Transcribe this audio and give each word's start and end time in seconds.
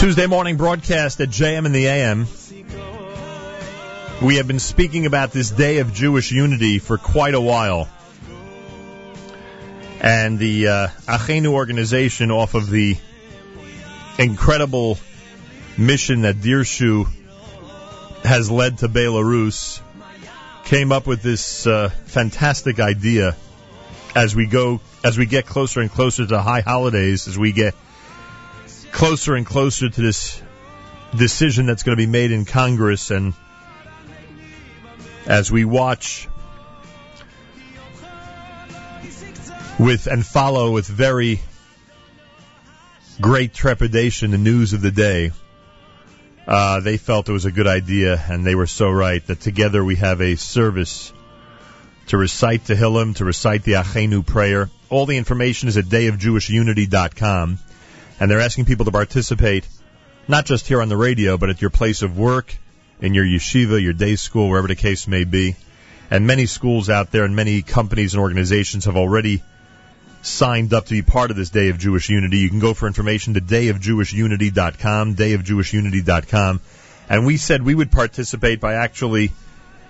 Tuesday 0.00 0.26
morning 0.26 0.56
broadcast 0.56 1.20
at 1.20 1.28
JM 1.28 1.66
in 1.66 1.72
the 1.72 1.86
AM. 1.86 2.26
We 4.22 4.36
have 4.36 4.46
been 4.46 4.58
speaking 4.58 5.04
about 5.04 5.30
this 5.30 5.50
day 5.50 5.80
of 5.80 5.92
Jewish 5.92 6.32
unity 6.32 6.78
for 6.78 6.96
quite 6.96 7.34
a 7.34 7.40
while. 7.40 7.86
And 10.00 10.38
the 10.38 10.68
uh, 10.68 10.88
Achenu 11.06 11.48
organization, 11.48 12.30
off 12.30 12.54
of 12.54 12.70
the 12.70 12.96
incredible 14.18 14.96
mission 15.76 16.22
that 16.22 16.36
Dirshu 16.36 17.06
has 18.22 18.50
led 18.50 18.78
to 18.78 18.88
Belarus, 18.88 19.82
came 20.64 20.92
up 20.92 21.06
with 21.06 21.20
this 21.20 21.66
uh, 21.66 21.90
fantastic 22.06 22.80
idea 22.80 23.36
as 24.14 24.34
we 24.34 24.46
go, 24.46 24.80
as 25.04 25.18
we 25.18 25.26
get 25.26 25.44
closer 25.44 25.82
and 25.82 25.90
closer 25.90 26.26
to 26.26 26.40
high 26.40 26.62
holidays, 26.62 27.28
as 27.28 27.36
we 27.36 27.52
get 27.52 27.74
closer 28.92 29.34
and 29.34 29.46
closer 29.46 29.88
to 29.88 30.00
this 30.00 30.40
decision 31.16 31.66
that's 31.66 31.82
going 31.82 31.96
to 31.96 32.00
be 32.00 32.10
made 32.10 32.32
in 32.32 32.44
Congress, 32.44 33.10
and 33.10 33.34
as 35.26 35.50
we 35.50 35.64
watch 35.64 36.28
with 39.78 40.06
and 40.06 40.24
follow 40.24 40.72
with 40.72 40.86
very 40.86 41.40
great 43.20 43.54
trepidation 43.54 44.30
the 44.30 44.38
news 44.38 44.72
of 44.72 44.82
the 44.82 44.90
day. 44.90 45.30
Uh, 46.46 46.80
they 46.80 46.96
felt 46.96 47.28
it 47.28 47.32
was 47.32 47.44
a 47.44 47.52
good 47.52 47.66
idea, 47.66 48.22
and 48.28 48.44
they 48.44 48.54
were 48.54 48.66
so 48.66 48.90
right 48.90 49.24
that 49.26 49.40
together 49.40 49.84
we 49.84 49.96
have 49.96 50.20
a 50.20 50.36
service 50.36 51.12
to 52.08 52.16
recite 52.16 52.64
Tehillim, 52.64 53.14
to 53.16 53.24
recite 53.24 53.62
the 53.62 53.72
Achenu 53.72 54.26
prayer. 54.26 54.68
All 54.88 55.06
the 55.06 55.16
information 55.16 55.68
is 55.68 55.76
at 55.76 55.84
dayofjewishunity.com 55.84 57.58
and 58.20 58.30
they're 58.30 58.40
asking 58.40 58.66
people 58.66 58.84
to 58.84 58.92
participate 58.92 59.66
not 60.28 60.44
just 60.44 60.68
here 60.68 60.82
on 60.82 60.88
the 60.88 60.96
radio, 60.96 61.38
but 61.38 61.50
at 61.50 61.60
your 61.60 61.70
place 61.70 62.02
of 62.02 62.16
work, 62.16 62.54
in 63.00 63.14
your 63.14 63.24
yeshiva, 63.24 63.82
your 63.82 63.94
day 63.94 64.14
school, 64.16 64.50
wherever 64.50 64.68
the 64.68 64.76
case 64.76 65.08
may 65.08 65.24
be. 65.24 65.56
And 66.10 66.26
many 66.26 66.46
schools 66.46 66.90
out 66.90 67.10
there 67.10 67.24
and 67.24 67.34
many 67.34 67.62
companies 67.62 68.14
and 68.14 68.20
organizations 68.20 68.84
have 68.84 68.96
already 68.96 69.42
signed 70.22 70.74
up 70.74 70.86
to 70.86 70.90
be 70.90 71.02
part 71.02 71.30
of 71.30 71.36
this 71.36 71.50
Day 71.50 71.70
of 71.70 71.78
Jewish 71.78 72.10
Unity. 72.10 72.38
You 72.38 72.50
can 72.50 72.58
go 72.58 72.74
for 72.74 72.86
information 72.86 73.34
to 73.34 73.40
dayofjewishunity.com, 73.40 75.16
dayofjewishunity.com. 75.16 76.60
And 77.08 77.26
we 77.26 77.38
said 77.38 77.62
we 77.62 77.74
would 77.74 77.90
participate 77.90 78.60
by 78.60 78.74
actually 78.74 79.32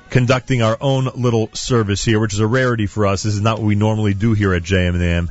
conducting 0.08 0.62
our 0.62 0.76
own 0.80 1.08
little 1.16 1.50
service 1.52 2.04
here, 2.04 2.20
which 2.20 2.32
is 2.32 2.40
a 2.40 2.46
rarity 2.46 2.86
for 2.86 3.06
us. 3.06 3.24
This 3.24 3.34
is 3.34 3.40
not 3.40 3.58
what 3.58 3.66
we 3.66 3.74
normally 3.74 4.14
do 4.14 4.34
here 4.34 4.54
at 4.54 4.62
JM&AM 4.62 5.30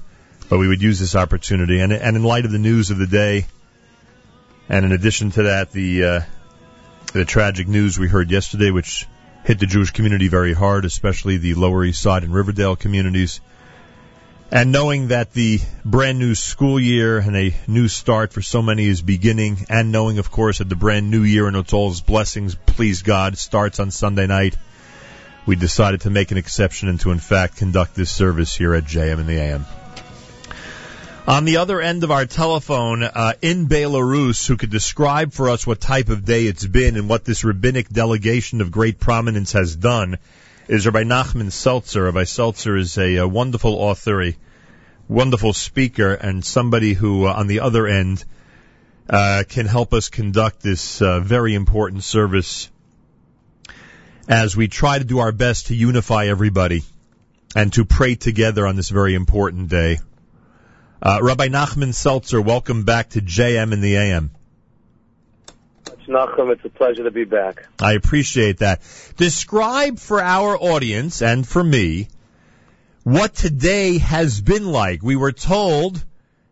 but 0.49 0.57
we 0.57 0.67
would 0.67 0.81
use 0.81 0.99
this 0.99 1.15
opportunity. 1.15 1.79
And, 1.79 1.93
and 1.93 2.17
in 2.17 2.23
light 2.23 2.45
of 2.45 2.51
the 2.51 2.59
news 2.59 2.89
of 2.89 2.97
the 2.97 3.07
day, 3.07 3.45
and 4.67 4.85
in 4.85 4.91
addition 4.91 5.31
to 5.31 5.43
that, 5.43 5.71
the 5.71 6.03
uh, 6.03 6.21
the 7.13 7.25
tragic 7.25 7.67
news 7.67 7.97
we 7.97 8.07
heard 8.07 8.29
yesterday, 8.29 8.69
which 8.71 9.07
hit 9.43 9.59
the 9.59 9.65
Jewish 9.65 9.91
community 9.91 10.27
very 10.27 10.53
hard, 10.53 10.85
especially 10.85 11.37
the 11.37 11.55
Lower 11.55 11.83
East 11.83 12.01
Side 12.01 12.23
and 12.23 12.33
Riverdale 12.33 12.75
communities. 12.75 13.41
And 14.51 14.71
knowing 14.71 15.09
that 15.09 15.33
the 15.33 15.59
brand 15.85 16.17
new 16.17 16.33
school 16.33 16.79
year 16.79 17.19
and 17.19 17.35
a 17.35 17.53
new 17.67 17.87
start 17.87 18.33
for 18.33 18.41
so 18.41 18.61
many 18.63 18.87
is 18.87 19.01
beginning, 19.01 19.65
and 19.69 19.91
knowing, 19.91 20.17
of 20.17 20.31
course, 20.31 20.57
that 20.57 20.69
the 20.69 20.75
brand 20.75 21.11
new 21.11 21.21
year 21.21 21.47
and 21.47 21.55
its 21.55 21.73
all 21.73 21.93
blessings, 22.05 22.55
please 22.55 23.03
God, 23.03 23.37
starts 23.37 23.79
on 23.79 23.91
Sunday 23.91 24.25
night, 24.25 24.55
we 25.45 25.55
decided 25.55 26.01
to 26.01 26.09
make 26.09 26.31
an 26.31 26.37
exception 26.37 26.89
and 26.89 26.99
to, 27.01 27.11
in 27.11 27.19
fact, 27.19 27.57
conduct 27.57 27.95
this 27.95 28.11
service 28.11 28.55
here 28.55 28.73
at 28.73 28.85
JM 28.85 29.19
and 29.19 29.27
the 29.27 29.39
AM. 29.39 29.65
On 31.29 31.45
the 31.45 31.57
other 31.57 31.79
end 31.79 32.03
of 32.03 32.09
our 32.09 32.25
telephone, 32.25 33.03
uh, 33.03 33.33
in 33.39 33.67
Belarus, 33.67 34.47
who 34.47 34.57
could 34.57 34.71
describe 34.71 35.31
for 35.31 35.51
us 35.51 35.67
what 35.67 35.79
type 35.79 36.09
of 36.09 36.25
day 36.25 36.47
it's 36.47 36.65
been 36.65 36.95
and 36.95 37.07
what 37.07 37.23
this 37.23 37.43
rabbinic 37.43 37.87
delegation 37.87 38.61
of 38.61 38.71
great 38.71 38.99
prominence 38.99 39.51
has 39.51 39.75
done, 39.75 40.17
is 40.67 40.87
Rabbi 40.87 41.03
Nachman 41.03 41.51
Seltzer. 41.51 42.05
Rabbi 42.05 42.23
Seltzer 42.23 42.75
is 42.75 42.97
a, 42.97 43.17
a 43.17 43.27
wonderful 43.27 43.75
author, 43.75 44.23
a 44.23 44.35
wonderful 45.07 45.53
speaker, 45.53 46.15
and 46.15 46.43
somebody 46.43 46.95
who, 46.95 47.27
uh, 47.27 47.33
on 47.33 47.45
the 47.45 47.59
other 47.59 47.85
end, 47.85 48.25
uh, 49.07 49.43
can 49.47 49.67
help 49.67 49.93
us 49.93 50.09
conduct 50.09 50.63
this 50.63 50.99
uh, 50.99 51.19
very 51.19 51.53
important 51.53 52.03
service 52.03 52.71
as 54.27 54.57
we 54.57 54.67
try 54.67 54.97
to 54.97 55.05
do 55.05 55.19
our 55.19 55.31
best 55.31 55.67
to 55.67 55.75
unify 55.75 56.25
everybody 56.25 56.81
and 57.55 57.71
to 57.73 57.85
pray 57.85 58.15
together 58.15 58.65
on 58.65 58.75
this 58.75 58.89
very 58.89 59.13
important 59.13 59.69
day. 59.69 59.99
Uh, 61.01 61.19
Rabbi 61.21 61.47
Nachman 61.47 61.93
Seltzer, 61.93 62.41
welcome 62.41 62.83
back 62.83 63.11
to 63.11 63.21
JM 63.21 63.71
in 63.71 63.79
the 63.79 63.95
AM. 63.95 64.31
It's 65.87 66.09
Nachum. 66.09 66.51
It's 66.51 66.65
a 66.65 66.69
pleasure 66.69 67.03
to 67.03 67.11
be 67.11 67.23
back. 67.23 67.65
I 67.79 67.93
appreciate 67.93 68.57
that. 68.57 68.81
Describe 69.15 69.97
for 69.97 70.21
our 70.21 70.57
audience 70.57 71.21
and 71.21 71.47
for 71.47 71.63
me 71.63 72.09
what 73.03 73.33
today 73.33 73.99
has 73.99 74.41
been 74.41 74.65
like. 74.65 75.01
We 75.01 75.15
were 75.15 75.31
told 75.31 76.03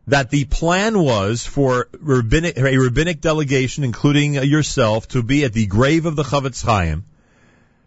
that 0.08 0.30
the 0.30 0.46
plan 0.46 0.98
was 0.98 1.46
for 1.46 1.90
rabbinic, 2.00 2.58
a 2.58 2.78
rabbinic 2.78 3.20
delegation, 3.20 3.84
including 3.84 4.36
yourself, 4.36 5.10
to 5.10 5.24
be 5.24 5.44
at 5.44 5.52
the 5.52 5.66
grave 5.66 6.06
of 6.06 6.16
the 6.16 6.24
Chofetz 6.24 6.64
Chaim, 6.64 7.04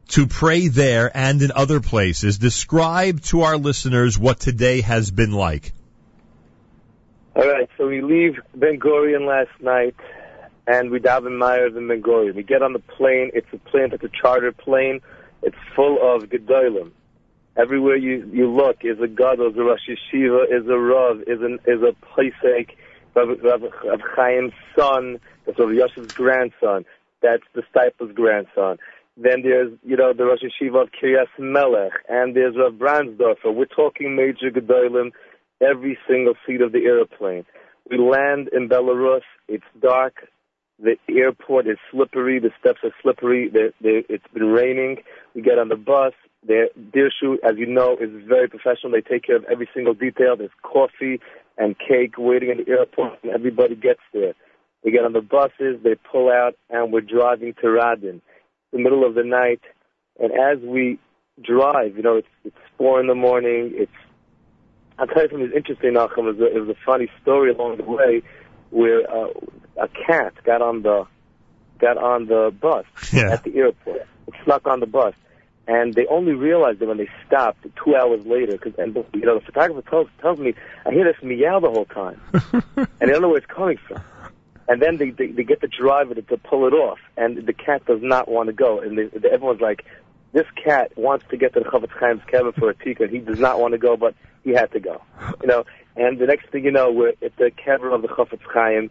to 0.09 0.26
pray 0.26 0.69
there 0.69 1.10
and 1.16 1.41
in 1.41 1.53
other 1.53 1.81
places. 1.81 2.37
Describe 2.37 3.22
to 3.22 3.43
our 3.43 3.56
listeners 3.56 4.19
what 4.19 4.41
today 4.41 4.82
has 4.82 5.10
been 5.10 5.32
like. 5.32 5.72
All 7.36 7.48
right, 7.48 7.68
so 7.78 7.86
we 7.86 8.02
leave 8.02 8.41
Ben 8.56 8.80
Gurion 8.80 9.24
last 9.24 9.62
night, 9.62 9.94
and 10.66 10.91
we 10.91 10.98
Myers 10.98 11.76
in 11.76 11.86
Ben 11.86 12.02
Gurion. 12.02 12.34
We 12.34 12.42
get 12.42 12.60
on 12.60 12.72
the 12.72 12.80
plane. 12.80 13.30
It's 13.34 13.46
a 13.52 13.58
plane 13.70 13.91
it's 13.92 14.02
a 14.02 14.08
charter 14.08 14.50
plane. 14.50 15.00
It's 15.42 15.56
full 15.76 15.98
of 16.02 16.24
gedolim. 16.24 16.90
Everywhere 17.56 17.96
you 17.96 18.28
you 18.32 18.50
look 18.50 18.78
is 18.82 18.98
a 19.00 19.06
gadol, 19.06 19.50
is 19.50 19.56
a 19.56 19.62
Rosh 19.62 19.88
Yeshiva, 19.88 20.44
is 20.50 20.66
a 20.66 20.76
Rav, 20.76 21.20
is 21.28 21.40
an 21.40 21.60
is 21.66 21.80
a 21.82 21.94
Pesach, 22.04 22.76
Rav, 23.14 23.28
Rav, 23.42 24.00
Chaim's 24.16 24.52
son, 24.76 25.20
that's 25.46 25.58
Rav 25.58 26.08
grandson. 26.08 26.84
That's 27.22 27.44
the 27.54 27.62
Stipler's 27.70 28.12
grandson. 28.12 28.78
Then 29.16 29.42
there's, 29.42 29.72
you 29.84 29.96
know, 29.96 30.12
the 30.14 30.24
Rosh 30.24 30.40
Yeshiva 30.42 30.82
of 30.82 30.88
Kiryas 30.90 31.28
Melech, 31.38 31.92
and 32.08 32.34
there's 32.34 32.56
Rav 32.56 32.72
Brandsdorfer. 32.72 33.54
We're 33.54 33.66
talking 33.66 34.16
major 34.16 34.50
gedolim 34.50 35.12
every 35.60 35.98
single 36.09 36.34
seat 36.47 36.60
of 36.60 36.72
the 36.72 36.84
airplane. 36.84 37.44
We 37.91 37.98
land 37.98 38.48
in 38.53 38.69
Belarus. 38.69 39.22
It's 39.48 39.65
dark. 39.81 40.28
The 40.82 40.97
airport 41.10 41.66
is 41.66 41.76
slippery. 41.91 42.38
The 42.38 42.50
steps 42.59 42.81
are 42.84 42.94
slippery. 43.03 43.50
They're, 43.53 43.72
they're, 43.82 44.03
it's 44.09 44.25
been 44.32 44.47
raining. 44.47 44.97
We 45.34 45.43
get 45.43 45.59
on 45.59 45.69
the 45.69 45.76
bus. 45.76 46.15
Their 46.47 46.69
Dirshu, 46.78 47.37
as 47.44 47.59
you 47.59 47.66
know, 47.66 47.99
is 48.00 48.10
very 48.26 48.49
professional. 48.49 48.93
They 48.93 49.03
take 49.03 49.25
care 49.25 49.37
of 49.37 49.44
every 49.44 49.69
single 49.75 49.93
detail. 49.93 50.37
There's 50.38 50.50
coffee 50.62 51.20
and 51.59 51.76
cake 51.78 52.15
waiting 52.16 52.49
in 52.50 52.65
the 52.65 52.70
airport, 52.70 53.22
and 53.22 53.32
everybody 53.32 53.75
gets 53.75 54.00
there. 54.15 54.32
We 54.82 54.91
get 54.91 55.04
on 55.04 55.12
the 55.12 55.20
buses. 55.20 55.82
They 55.84 55.97
pull 56.10 56.31
out, 56.31 56.54
and 56.70 56.91
we're 56.91 57.03
driving 57.03 57.53
to 57.60 57.66
Radin, 57.66 58.22
the 58.72 58.78
middle 58.78 59.06
of 59.06 59.15
the 59.15 59.25
night. 59.25 59.60
And 60.19 60.32
as 60.32 60.62
we 60.66 60.99
drive, 61.43 61.97
you 61.97 62.03
know, 62.03 62.16
it's 62.16 62.28
it's 62.44 62.56
four 62.78 63.00
in 63.00 63.06
the 63.06 63.15
morning. 63.15 63.72
It's 63.75 63.93
I'll 65.00 65.06
tell 65.06 65.22
you 65.22 65.31
something 65.31 65.53
interesting, 65.56 65.94
Nachum. 65.94 66.28
It 66.28 66.37
was, 66.37 66.41
a, 66.41 66.56
it 66.56 66.61
was 66.61 66.69
a 66.69 66.81
funny 66.84 67.09
story 67.22 67.50
along 67.53 67.78
the 67.78 67.84
way 67.84 68.22
where 68.69 69.11
uh, 69.11 69.31
a 69.78 69.88
cat 69.88 70.34
got 70.44 70.61
on 70.61 70.83
the 70.83 71.06
got 71.78 71.97
on 71.97 72.27
the 72.27 72.55
bus 72.61 72.84
yeah. 73.11 73.33
at 73.33 73.43
the 73.43 73.56
airport. 73.56 74.06
It 74.28 74.34
snuck 74.44 74.66
on 74.66 74.81
the 74.81 74.87
bus, 74.87 75.15
and 75.66 75.94
they 75.94 76.06
only 76.06 76.33
realized 76.33 76.83
it 76.83 76.88
when 76.88 76.99
they 76.99 77.09
stopped 77.27 77.66
two 77.83 77.97
hours 77.97 78.27
later. 78.27 78.59
Cause, 78.59 78.75
and 78.77 78.94
you 79.15 79.22
know, 79.22 79.38
the 79.38 79.44
photographer 79.44 79.88
tells 79.88 80.09
tells 80.21 80.38
me 80.38 80.53
I 80.84 80.91
hear 80.91 81.05
this 81.05 81.22
meow 81.22 81.61
the 81.61 81.71
whole 81.71 81.87
time, 81.87 82.21
and 82.53 82.87
they 83.00 83.06
don't 83.06 83.22
know 83.22 83.28
where 83.28 83.38
it's 83.38 83.47
coming 83.47 83.78
from. 83.78 84.03
And 84.69 84.82
then 84.82 84.99
they, 84.99 85.11
they 85.11 85.28
they 85.28 85.44
get 85.44 85.62
the 85.62 85.69
driver 85.69 86.14
to, 86.14 86.20
to 86.20 86.37
pull 86.37 86.67
it 86.67 86.75
off, 86.75 86.99
and 87.17 87.46
the 87.46 87.55
cat 87.55 87.87
does 87.87 88.00
not 88.03 88.31
want 88.31 88.49
to 88.49 88.53
go, 88.53 88.81
and 88.81 88.99
they, 88.99 89.29
everyone's 89.31 89.62
like, 89.62 89.87
"This 90.32 90.47
cat 90.55 90.97
wants 90.97 91.25
to 91.31 91.37
get 91.37 91.55
to 91.55 91.61
the 91.61 91.67
Chofetz 91.67 91.99
Chaim's 91.99 92.23
cabin 92.25 92.53
for 92.53 92.71
a 92.71 92.75
tikka. 92.75 93.09
He 93.09 93.19
does 93.19 93.38
not 93.38 93.61
want 93.61 93.73
to 93.73 93.79
go, 93.79 93.97
but 93.97 94.15
he 94.44 94.50
had 94.50 94.71
to 94.73 94.81
go. 94.81 95.03
You 95.43 95.49
know, 95.49 95.65
and 95.97 96.19
the 96.19 96.27
next 96.27 96.50
thing 96.50 96.65
you 96.65 96.71
know, 96.71 96.91
we're 96.93 97.15
at 97.23 97.37
the 97.37 97.50
cavern 97.50 97.93
of 97.93 98.03
the 98.03 98.09
Chofetz 98.09 98.43
Chaim. 98.53 98.91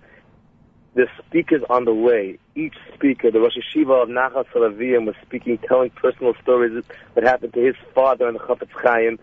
The 0.95 1.07
speakers 1.25 1.61
on 1.69 1.85
the 1.85 1.93
way. 1.93 2.39
Each 2.55 2.75
speaker, 2.93 3.31
the 3.31 3.39
Rosh 3.39 3.57
Yeshiva 3.57 4.03
of 4.03 4.09
Nachal 4.09 4.45
Salaviyim, 4.47 5.05
was 5.05 5.15
speaking, 5.21 5.57
telling 5.59 5.91
personal 5.91 6.33
stories 6.41 6.83
that 7.13 7.23
happened 7.23 7.53
to 7.53 7.63
his 7.63 7.75
father 7.93 8.27
in 8.27 8.33
the 8.33 8.39
Chofetz 8.39 8.71
Chaim. 8.71 9.19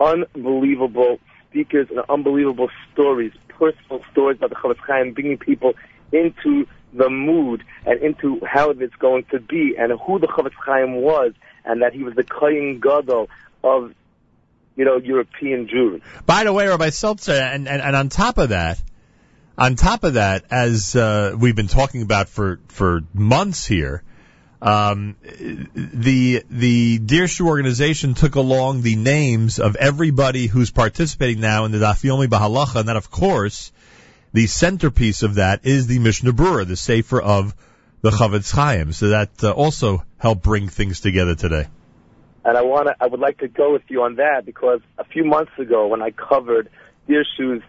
Unbelievable 0.00 1.20
speakers 1.50 1.88
and 1.90 2.00
unbelievable 2.08 2.68
stories, 2.92 3.32
personal 3.48 4.02
stories 4.10 4.38
about 4.38 4.50
the 4.50 4.56
Chofetz 4.56 4.78
Chaim, 4.78 5.12
bringing 5.12 5.38
people 5.38 5.74
into 6.10 6.66
the 6.96 7.10
mood 7.10 7.64
and 7.84 8.00
into 8.00 8.40
how 8.44 8.70
it's 8.70 8.94
going 8.96 9.24
to 9.30 9.40
be 9.40 9.74
and 9.78 9.92
who 10.06 10.18
the 10.18 10.26
Chofetz 10.26 10.54
Chaim 10.64 10.94
was 10.94 11.32
and 11.64 11.82
that 11.82 11.92
he 11.92 12.04
was 12.04 12.14
the 12.14 12.24
Kohen 12.24 12.80
Gadol 12.80 13.28
of 13.62 13.94
you 14.76 14.84
know, 14.84 14.96
European 14.96 15.68
Jews. 15.68 16.02
By 16.26 16.44
the 16.44 16.52
way, 16.52 16.66
Rabbi 16.66 16.90
Seltzer, 16.90 17.32
and, 17.32 17.68
and, 17.68 17.80
and 17.80 17.96
on 17.96 18.08
top 18.08 18.38
of 18.38 18.48
that, 18.50 18.82
on 19.56 19.76
top 19.76 20.04
of 20.04 20.14
that, 20.14 20.44
as 20.50 20.96
uh, 20.96 21.36
we've 21.38 21.54
been 21.54 21.68
talking 21.68 22.02
about 22.02 22.28
for 22.28 22.58
for 22.68 23.02
months 23.12 23.64
here, 23.66 24.02
um, 24.60 25.16
the 25.22 26.42
the 26.50 26.98
Dirshu 26.98 27.46
organization 27.46 28.14
took 28.14 28.34
along 28.34 28.82
the 28.82 28.96
names 28.96 29.60
of 29.60 29.76
everybody 29.76 30.48
who's 30.48 30.72
participating 30.72 31.40
now 31.40 31.66
in 31.66 31.72
the 31.72 31.78
Daf 31.78 32.02
Yomi 32.02 32.26
Bahalacha, 32.26 32.80
and 32.80 32.88
that, 32.88 32.96
of 32.96 33.12
course, 33.12 33.70
the 34.34 34.48
centerpiece 34.48 35.22
of 35.22 35.36
that 35.36 35.64
is 35.64 35.86
the 35.86 36.00
Mishnah 36.00 36.32
Berurah, 36.32 36.66
the 36.66 36.76
Sefer 36.76 37.22
of 37.22 37.54
the 38.02 38.10
Chofetz 38.10 38.52
Chaim. 38.52 38.92
So 38.92 39.10
that 39.10 39.30
uh, 39.42 39.52
also 39.52 40.02
helped 40.18 40.42
bring 40.42 40.68
things 40.68 41.00
together 41.00 41.36
today. 41.36 41.68
And 42.44 42.58
I 42.58 42.62
want 42.62 42.88
to, 42.88 42.96
I 43.00 43.06
would 43.06 43.20
like 43.20 43.38
to 43.38 43.48
go 43.48 43.72
with 43.72 43.84
you 43.88 44.02
on 44.02 44.16
that 44.16 44.44
because 44.44 44.80
a 44.98 45.04
few 45.04 45.24
months 45.24 45.52
ago 45.56 45.86
when 45.86 46.02
I 46.02 46.10
covered 46.10 46.68
Dirshu's 47.08 47.62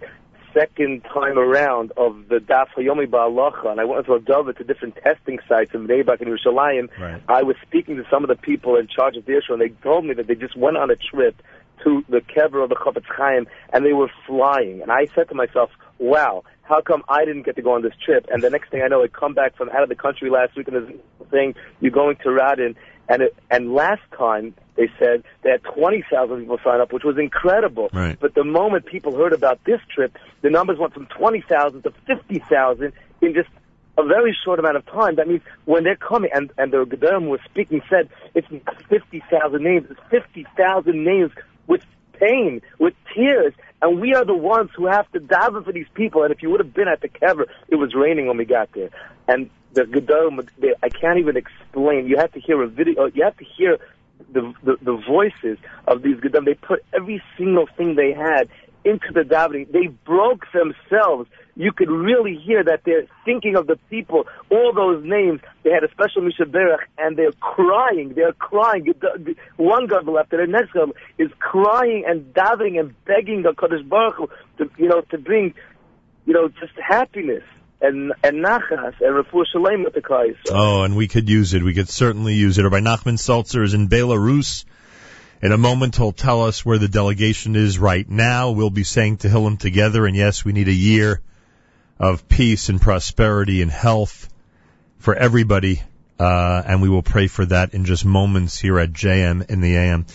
second 0.56 1.04
time 1.04 1.38
around 1.38 1.92
of 1.98 2.30
the 2.30 2.38
Daf 2.38 2.68
Hayomi 2.78 3.08
Ba'alacha, 3.08 3.72
and 3.72 3.80
I 3.80 3.86
went 3.86 4.06
to 4.08 4.14
Adova 4.14 4.58
to 4.58 4.64
different 4.64 4.96
testing 4.96 5.38
sites 5.48 5.72
in 5.74 5.88
Neibach 5.88 6.22
and 6.22 6.30
Yerushalayim, 6.30 6.90
right. 7.00 7.22
I 7.28 7.44
was 7.44 7.58
speaking 7.68 7.98
to 7.98 8.04
some 8.10 8.24
of 8.24 8.30
the 8.30 8.38
people 8.38 8.78
in 8.78 8.88
charge 8.88 9.18
of 9.18 9.26
the 9.26 9.34
issue, 9.34 9.54
and 9.54 9.62
they 9.62 9.70
told 9.84 10.06
me 10.06 10.14
that 10.16 10.28
they 10.28 10.36
just 10.36 10.58
went 10.58 10.78
on 10.78 10.90
a 10.90 10.96
trip 10.96 11.42
to 11.84 12.04
the 12.10 12.22
kever 12.22 12.64
of 12.64 12.70
the 12.70 12.76
Chofetz 12.76 13.06
Chaim, 13.06 13.48
and 13.72 13.86
they 13.86 13.94
were 13.94 14.10
flying. 14.26 14.82
And 14.82 14.92
I 14.92 15.08
said 15.14 15.30
to 15.30 15.36
myself, 15.36 15.70
wow, 16.00 16.44
how 16.66 16.82
come 16.82 17.04
I 17.08 17.26
didn't 17.26 17.44
get 17.44 17.56
to 17.56 17.62
go 17.62 17.74
on 17.74 17.84
this 17.84 17.94
trip? 18.04 18.28
And 18.32 18.44
the 18.44 18.50
next 18.50 18.72
thing 18.72 18.82
I 18.84 18.88
know, 18.88 19.04
I 19.04 19.08
come 19.08 19.34
back 19.34 19.56
from 19.56 19.70
out 19.70 19.84
of 19.84 19.90
the 19.90 19.96
country 19.96 20.30
last 20.30 20.56
week, 20.58 20.68
and 20.68 20.76
they're 20.76 20.96
saying, 21.32 21.56
you're 21.80 21.92
going 21.92 22.18
to 22.18 22.30
Radin, 22.30 22.76
and 23.08 23.22
it, 23.22 23.36
and 23.52 23.74
last 23.74 24.02
time 24.18 24.56
they 24.76 24.90
said 25.00 25.24
they 25.44 25.52
had 25.52 25.64
20,000 25.64 26.40
people 26.40 26.58
sign 26.64 26.82
up, 26.82 26.92
which 26.92 27.04
was 27.04 27.18
incredible. 27.18 27.90
Right. 27.94 28.18
But 28.20 28.34
the 28.34 28.44
moment 28.44 28.86
people 28.88 29.16
heard 29.16 29.34
about 29.34 29.64
this 29.64 29.80
trip, 29.94 30.18
the 30.42 30.50
numbers 30.50 30.80
went 30.80 30.94
from 30.94 31.06
20,000 31.18 31.84
to 31.84 31.94
50,000 32.08 32.94
in 33.22 33.34
just 33.34 33.50
a 33.98 34.04
very 34.04 34.36
short 34.44 34.60
amount 34.60 34.78
of 34.78 34.86
time. 34.88 35.16
That 35.16 35.28
means 35.28 35.42
when 35.66 35.84
they're 35.84 35.96
coming, 35.96 36.32
and, 36.34 36.52
and 36.58 36.74
the 36.74 36.84
Gedolim 36.84 37.30
was 37.30 37.40
speaking, 37.46 37.82
said 37.90 38.10
it's 38.34 38.48
50,000 38.90 39.64
names, 39.64 39.88
it's 39.90 40.00
50,000 40.10 41.04
names 41.04 41.32
with 41.68 41.82
pain, 42.20 42.62
with 42.80 42.94
tears, 43.14 43.54
and 43.82 44.02
we 44.02 44.14
are 44.14 44.26
the 44.26 44.36
ones 44.36 44.72
who 44.76 44.88
have 44.88 45.12
to 45.12 45.20
daven 45.20 45.64
for 45.64 45.72
these 45.72 45.88
people. 45.94 46.24
And 46.24 46.34
if 46.34 46.42
you 46.42 46.50
would 46.50 46.60
have 46.60 46.74
been 46.74 46.88
at 46.88 47.02
the 47.02 47.10
kever, 47.10 47.46
it 47.68 47.76
was 47.76 47.94
raining 47.94 48.28
when 48.28 48.38
we 48.38 48.46
got 48.46 48.72
there. 48.74 48.90
And 49.28 49.50
the 49.74 49.84
Gedolim, 49.84 50.48
I 50.82 50.90
can't 50.90 51.20
even 51.20 51.38
explain. 51.38 52.08
You 52.08 52.18
have 52.18 52.32
to 52.34 52.40
hear 52.40 52.62
a 52.62 52.68
video, 52.68 53.06
you 53.14 53.24
have 53.24 53.38
to 53.38 53.46
hear 53.46 53.78
the, 54.32 54.54
the, 54.64 54.78
the 54.82 54.96
voices 54.96 55.58
of 55.88 56.02
these 56.02 56.18
Gedolim. 56.18 56.46
They 56.46 56.54
put 56.56 56.84
every 56.94 57.22
single 57.38 57.68
thing 57.78 57.96
they 57.96 58.14
had 58.14 58.50
into 58.86 59.12
the 59.14 59.22
davening. 59.22 59.72
They 59.72 59.88
broke 59.88 60.46
themselves. 60.54 61.30
You 61.56 61.72
could 61.72 61.90
really 61.90 62.36
hear 62.36 62.64
that 62.64 62.82
they're 62.86 63.08
thinking 63.24 63.56
of 63.56 63.66
the 63.66 63.78
people, 63.90 64.26
all 64.52 64.74
those 64.74 65.04
names. 65.04 65.42
They 65.64 65.72
had 65.72 65.84
a 65.84 65.92
special 65.92 66.22
Mi 66.22 66.34
Shebeirach, 66.38 66.84
and 66.98 67.18
they're 67.18 67.32
crying. 67.34 68.14
They're 68.16 68.34
crying. 68.34 68.94
One 69.58 69.88
God 69.88 70.08
left, 70.08 70.32
and 70.34 70.42
the 70.42 70.48
next 70.48 70.74
gadol 70.74 70.94
is 71.18 71.32
crying 71.40 72.04
and 72.08 72.34
davening 72.34 72.80
and 72.80 72.94
begging 73.06 73.42
the 73.42 73.54
Kadosh 73.54 73.88
Baruch 73.88 74.16
Hu 74.16 74.30
to, 74.60 74.70
you 74.78 74.88
know, 74.88 75.02
to 75.12 75.18
bring, 75.18 75.54
you 76.26 76.34
know, 76.34 76.50
just 76.50 76.74
happiness 76.78 77.44
and 77.82 78.14
and 78.24 78.44
nachas 78.44 78.94
and 79.02 79.26
refuah 79.26 79.46
shalem 79.52 79.84
with 79.84 79.94
the 79.94 80.02
kais. 80.02 80.36
Oh, 80.50 80.84
and 80.84 80.96
we 80.96 81.08
could 81.08 81.30
use 81.30 81.54
it. 81.54 81.64
We 81.64 81.74
could 81.74 81.90
certainly 81.90 82.34
use 82.34 82.58
it. 82.58 82.64
Rabbi 82.64 82.80
Nachman 82.80 83.20
Seltzer 83.20 83.64
is 83.64 83.74
in 83.74 83.88
Belarus. 83.88 84.66
In 85.46 85.52
a 85.52 85.60
moment, 85.60 85.96
he'll 85.96 86.12
tell 86.12 86.42
us 86.46 86.66
where 86.66 86.80
the 86.80 86.88
delegation 86.88 87.56
is 87.56 87.78
right 87.78 88.10
now. 88.10 88.50
We'll 88.50 88.72
be 88.72 88.84
saying 88.84 89.18
Tehillim 89.18 89.60
together, 89.60 90.08
and 90.08 90.16
yes, 90.16 90.44
we 90.44 90.54
need 90.54 90.68
a 90.68 90.74
year 90.74 91.22
of 92.00 92.28
peace 92.28 92.70
and 92.70 92.82
prosperity 92.82 93.62
and 93.62 93.70
health 93.70 94.28
for 94.98 95.14
everybody, 95.14 95.84
uh, 96.20 96.64
and 96.66 96.82
we 96.82 96.90
will 96.90 97.04
pray 97.04 97.28
for 97.28 97.46
that 97.46 97.76
in 97.76 97.86
just 97.86 98.06
moments 98.06 98.58
here 98.60 98.80
at 98.80 98.92
JM 98.92 99.48
in 99.48 99.62
the 99.62 99.76
AM. 99.76 100.08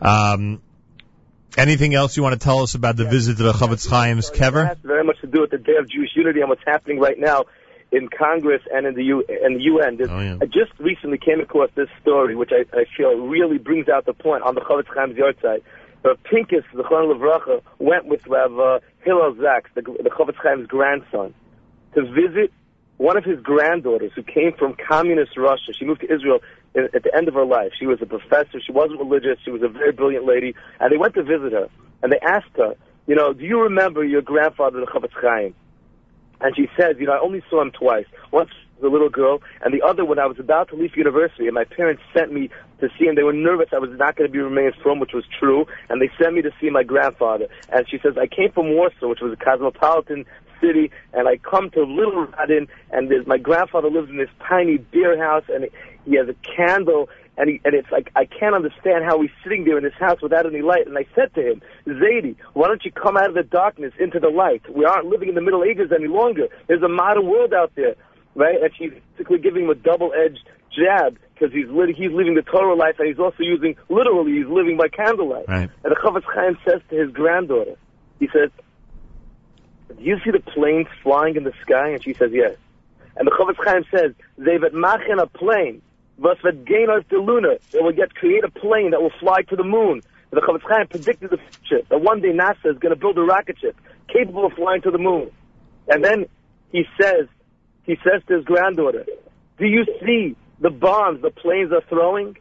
Um, 0.00 0.62
anything 1.58 1.92
else 1.92 2.16
you 2.16 2.22
want 2.22 2.40
to 2.40 2.42
tell 2.42 2.60
us 2.60 2.74
about 2.74 2.96
the 2.96 3.04
visit 3.04 3.36
to 3.36 3.42
the 3.42 3.52
Chofetz 3.52 3.90
Chaim's 3.90 4.30
kever? 4.30 4.64
It 4.64 4.68
has 4.68 4.78
very 4.82 5.04
much 5.04 5.20
to 5.20 5.26
do 5.26 5.42
with 5.42 5.50
the 5.50 5.58
Day 5.58 5.76
of 5.78 5.86
Jewish 5.90 6.12
Unity 6.16 6.40
and 6.40 6.48
what's 6.48 6.64
happening 6.66 6.98
right 6.98 7.18
now 7.18 7.44
in 7.90 8.08
Congress 8.08 8.62
and 8.72 8.86
in 8.86 8.94
the 8.94 9.04
U 9.04 9.24
and 9.42 9.56
the 9.56 9.62
UN. 9.62 9.98
Oh, 10.08 10.20
yeah. 10.20 10.36
I 10.42 10.46
just 10.46 10.78
recently 10.78 11.18
came 11.18 11.40
across 11.40 11.70
this 11.74 11.88
story, 12.02 12.36
which 12.36 12.50
I, 12.52 12.64
I 12.76 12.84
feel 12.96 13.14
really 13.16 13.58
brings 13.58 13.88
out 13.88 14.04
the 14.06 14.12
point 14.12 14.42
on 14.42 14.54
the 14.54 14.60
Chofetz 14.60 14.92
Chaim's 14.94 15.16
yahrzeit. 15.18 15.62
Uh, 16.04 16.14
Pincus, 16.24 16.64
the 16.74 16.84
Chon 16.84 17.08
Levracha, 17.08 17.60
went 17.78 18.06
with 18.06 18.26
Rav 18.26 18.58
uh, 18.58 18.78
Hillel 19.04 19.34
Zaks, 19.34 19.70
the, 19.74 19.82
the 19.82 20.10
Chofetz 20.10 20.40
Chaim's 20.42 20.68
grandson, 20.68 21.34
to 21.94 22.02
visit 22.02 22.52
one 22.98 23.16
of 23.16 23.24
his 23.24 23.40
granddaughters 23.40 24.12
who 24.14 24.22
came 24.22 24.52
from 24.58 24.74
communist 24.88 25.36
Russia. 25.36 25.72
She 25.76 25.84
moved 25.84 26.02
to 26.02 26.12
Israel 26.12 26.40
in, 26.74 26.88
at 26.94 27.02
the 27.02 27.14
end 27.16 27.28
of 27.28 27.34
her 27.34 27.44
life. 27.44 27.72
She 27.78 27.86
was 27.86 27.98
a 28.02 28.06
professor. 28.06 28.60
She 28.64 28.72
wasn't 28.72 28.98
religious. 29.00 29.38
She 29.44 29.50
was 29.50 29.62
a 29.62 29.68
very 29.68 29.92
brilliant 29.92 30.26
lady. 30.26 30.54
And 30.78 30.92
they 30.92 30.98
went 30.98 31.14
to 31.14 31.22
visit 31.22 31.52
her. 31.52 31.68
And 32.02 32.12
they 32.12 32.18
asked 32.20 32.56
her, 32.56 32.74
you 33.06 33.14
know, 33.14 33.32
do 33.32 33.44
you 33.44 33.62
remember 33.62 34.04
your 34.04 34.22
grandfather, 34.22 34.80
the 34.80 34.86
Chofetz 34.86 35.14
Chaim? 35.20 35.54
And 36.40 36.54
she 36.56 36.68
says, 36.78 36.96
you 36.98 37.06
know, 37.06 37.12
I 37.12 37.20
only 37.20 37.42
saw 37.50 37.62
him 37.62 37.72
twice. 37.72 38.06
Once 38.32 38.50
as 38.78 38.84
a 38.84 38.88
little 38.88 39.08
girl, 39.08 39.42
and 39.62 39.74
the 39.74 39.84
other 39.84 40.04
when 40.04 40.18
I 40.18 40.26
was 40.26 40.38
about 40.38 40.68
to 40.68 40.76
leave 40.76 40.96
university, 40.96 41.46
and 41.46 41.54
my 41.54 41.64
parents 41.64 42.02
sent 42.14 42.32
me 42.32 42.48
to 42.80 42.88
see 42.98 43.06
him. 43.06 43.16
They 43.16 43.24
were 43.24 43.32
nervous 43.32 43.68
I 43.72 43.78
was 43.78 43.90
not 43.98 44.16
going 44.16 44.28
to 44.28 44.32
be 44.32 44.38
remains 44.38 44.74
from, 44.82 45.00
which 45.00 45.12
was 45.12 45.24
true, 45.38 45.66
and 45.88 46.00
they 46.00 46.10
sent 46.20 46.34
me 46.34 46.42
to 46.42 46.50
see 46.60 46.70
my 46.70 46.84
grandfather. 46.84 47.48
And 47.70 47.88
she 47.88 47.98
says, 47.98 48.14
I 48.16 48.26
came 48.26 48.52
from 48.52 48.74
Warsaw, 48.74 49.08
which 49.08 49.20
was 49.20 49.32
a 49.32 49.44
cosmopolitan 49.44 50.26
city, 50.60 50.90
and 51.12 51.28
I 51.28 51.36
come 51.38 51.70
to 51.70 51.82
Little 51.82 52.26
Radin, 52.26 52.68
and 52.90 53.10
my 53.26 53.38
grandfather 53.38 53.90
lives 53.90 54.10
in 54.10 54.18
this 54.18 54.30
tiny 54.46 54.78
beer 54.78 55.18
house, 55.18 55.44
and 55.48 55.68
he 56.04 56.16
has 56.16 56.28
a 56.28 56.34
candle, 56.56 57.08
and 57.38 57.48
he, 57.48 57.60
and 57.64 57.74
it's 57.74 57.90
like 57.90 58.10
I 58.16 58.24
can't 58.24 58.54
understand 58.54 59.04
how 59.04 59.20
he's 59.22 59.30
sitting 59.42 59.64
there 59.64 59.78
in 59.78 59.84
his 59.84 59.94
house 59.94 60.20
without 60.20 60.44
any 60.44 60.60
light. 60.60 60.86
And 60.86 60.98
I 60.98 61.06
said 61.14 61.32
to 61.34 61.52
him, 61.52 61.62
Zadie, 61.86 62.36
why 62.54 62.68
don't 62.68 62.84
you 62.84 62.92
come 62.92 63.16
out 63.16 63.28
of 63.28 63.34
the 63.34 63.44
darkness 63.44 63.92
into 63.98 64.18
the 64.18 64.28
light? 64.28 64.62
We 64.74 64.84
aren't 64.84 65.06
living 65.06 65.28
in 65.28 65.34
the 65.34 65.40
Middle 65.40 65.64
Ages 65.64 65.92
any 65.94 66.08
longer. 66.08 66.48
There's 66.66 66.82
a 66.82 66.88
modern 66.88 67.26
world 67.26 67.54
out 67.54 67.72
there, 67.76 67.94
right? 68.34 68.60
And 68.60 68.70
she's 68.76 68.92
basically 69.16 69.38
giving 69.38 69.64
him 69.64 69.70
a 69.70 69.74
double-edged 69.74 70.40
jab 70.76 71.16
because 71.34 71.54
he's 71.54 71.68
lit- 71.68 71.96
he's 71.96 72.10
living 72.10 72.34
the 72.34 72.42
Torah 72.42 72.74
life, 72.74 72.96
and 72.98 73.06
he's 73.08 73.18
also 73.18 73.42
using 73.42 73.76
literally 73.88 74.32
he's 74.38 74.48
living 74.48 74.76
by 74.76 74.88
candlelight. 74.88 75.48
Right. 75.48 75.70
And 75.84 75.92
the 75.92 75.96
Chofetz 75.96 76.24
Chaim 76.24 76.58
says 76.68 76.80
to 76.90 76.96
his 76.96 77.10
granddaughter, 77.12 77.76
he 78.18 78.28
says, 78.32 78.50
"Do 79.88 80.02
you 80.02 80.18
see 80.24 80.32
the 80.32 80.40
planes 80.40 80.88
flying 81.02 81.36
in 81.36 81.44
the 81.44 81.52
sky?" 81.62 81.90
And 81.90 82.02
she 82.02 82.14
says, 82.14 82.32
"Yes." 82.32 82.56
And 83.16 83.26
the 83.26 83.30
Chofetz 83.30 83.64
Chaim 83.64 83.84
says, 83.94 84.12
"They 84.36 84.58
wird 84.58 84.74
machen 84.74 85.20
a 85.20 85.26
plane, 85.26 85.82
was 86.18 86.36
wird 86.42 86.66
gehen 86.66 86.90
auf 86.90 87.04
the 87.08 87.16
lunar. 87.16 87.58
They 87.72 87.80
will 87.80 87.94
yet 87.94 88.14
create 88.14 88.44
a 88.44 88.50
plane 88.50 88.90
that 88.90 89.00
will 89.00 89.14
fly 89.20 89.42
to 89.48 89.56
the 89.56 89.64
moon." 89.64 90.02
The 90.30 90.42
Chofetz 90.42 90.68
Chaim 90.68 90.88
predicted 90.88 91.30
the 91.30 91.38
future 91.38 91.86
that 91.88 92.00
one 92.02 92.20
day 92.20 92.32
NASA 92.32 92.66
is 92.66 92.78
going 92.78 92.94
to 92.94 93.00
build 93.00 93.16
a 93.16 93.22
rocket 93.22 93.56
ship 93.60 93.76
capable 94.12 94.44
of 94.44 94.52
flying 94.52 94.82
to 94.82 94.90
the 94.90 94.98
moon. 94.98 95.30
And 95.88 96.04
then 96.04 96.26
he 96.70 96.84
says, 97.00 97.28
he 97.84 97.96
says 98.04 98.22
to 98.28 98.36
his 98.36 98.44
granddaughter, 98.44 99.06
"Do 99.58 99.66
you 99.66 99.86
see 100.04 100.36
the 100.60 100.70
bombs 100.70 101.22
the 101.22 101.30
planes 101.30 101.72
are 101.72 101.80
throwing?" 101.88 102.36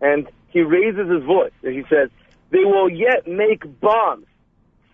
And 0.00 0.26
he 0.48 0.62
raises 0.62 1.10
his 1.10 1.22
voice 1.24 1.52
and 1.62 1.74
he 1.74 1.82
says, 1.90 2.08
"They 2.50 2.64
will 2.64 2.88
yet 2.88 3.26
make 3.26 3.62
bombs. 3.80 4.26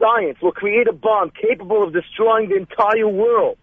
Science 0.00 0.38
will 0.43 0.52
create 0.52 0.88
a 0.88 0.93
bomb 0.93 1.31
capable 1.31 1.85
of 1.85 1.93
destroying 1.93 2.49
the 2.49 2.57
entire 2.57 3.07
world." 3.07 3.59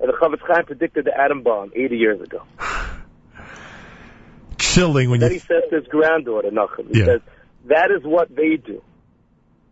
And 0.00 0.08
the 0.08 0.14
Chofetz 0.14 0.40
Chaim 0.46 0.64
predicted 0.64 1.04
the 1.04 1.20
atom 1.20 1.42
bomb 1.42 1.70
80 1.74 1.98
years 1.98 2.20
ago. 2.22 2.42
Chilling 4.74 5.10
when 5.10 5.20
Then 5.20 5.30
you 5.30 5.34
he 5.34 5.40
says 5.40 5.62
to 5.70 5.76
his 5.76 5.86
granddaughter, 5.86 6.50
Nachum, 6.50 6.92
he 6.92 6.98
Yeah. 7.00 7.06
says, 7.06 7.20
that 7.66 7.90
is 7.90 8.02
what 8.02 8.34
they 8.34 8.56
do. 8.56 8.82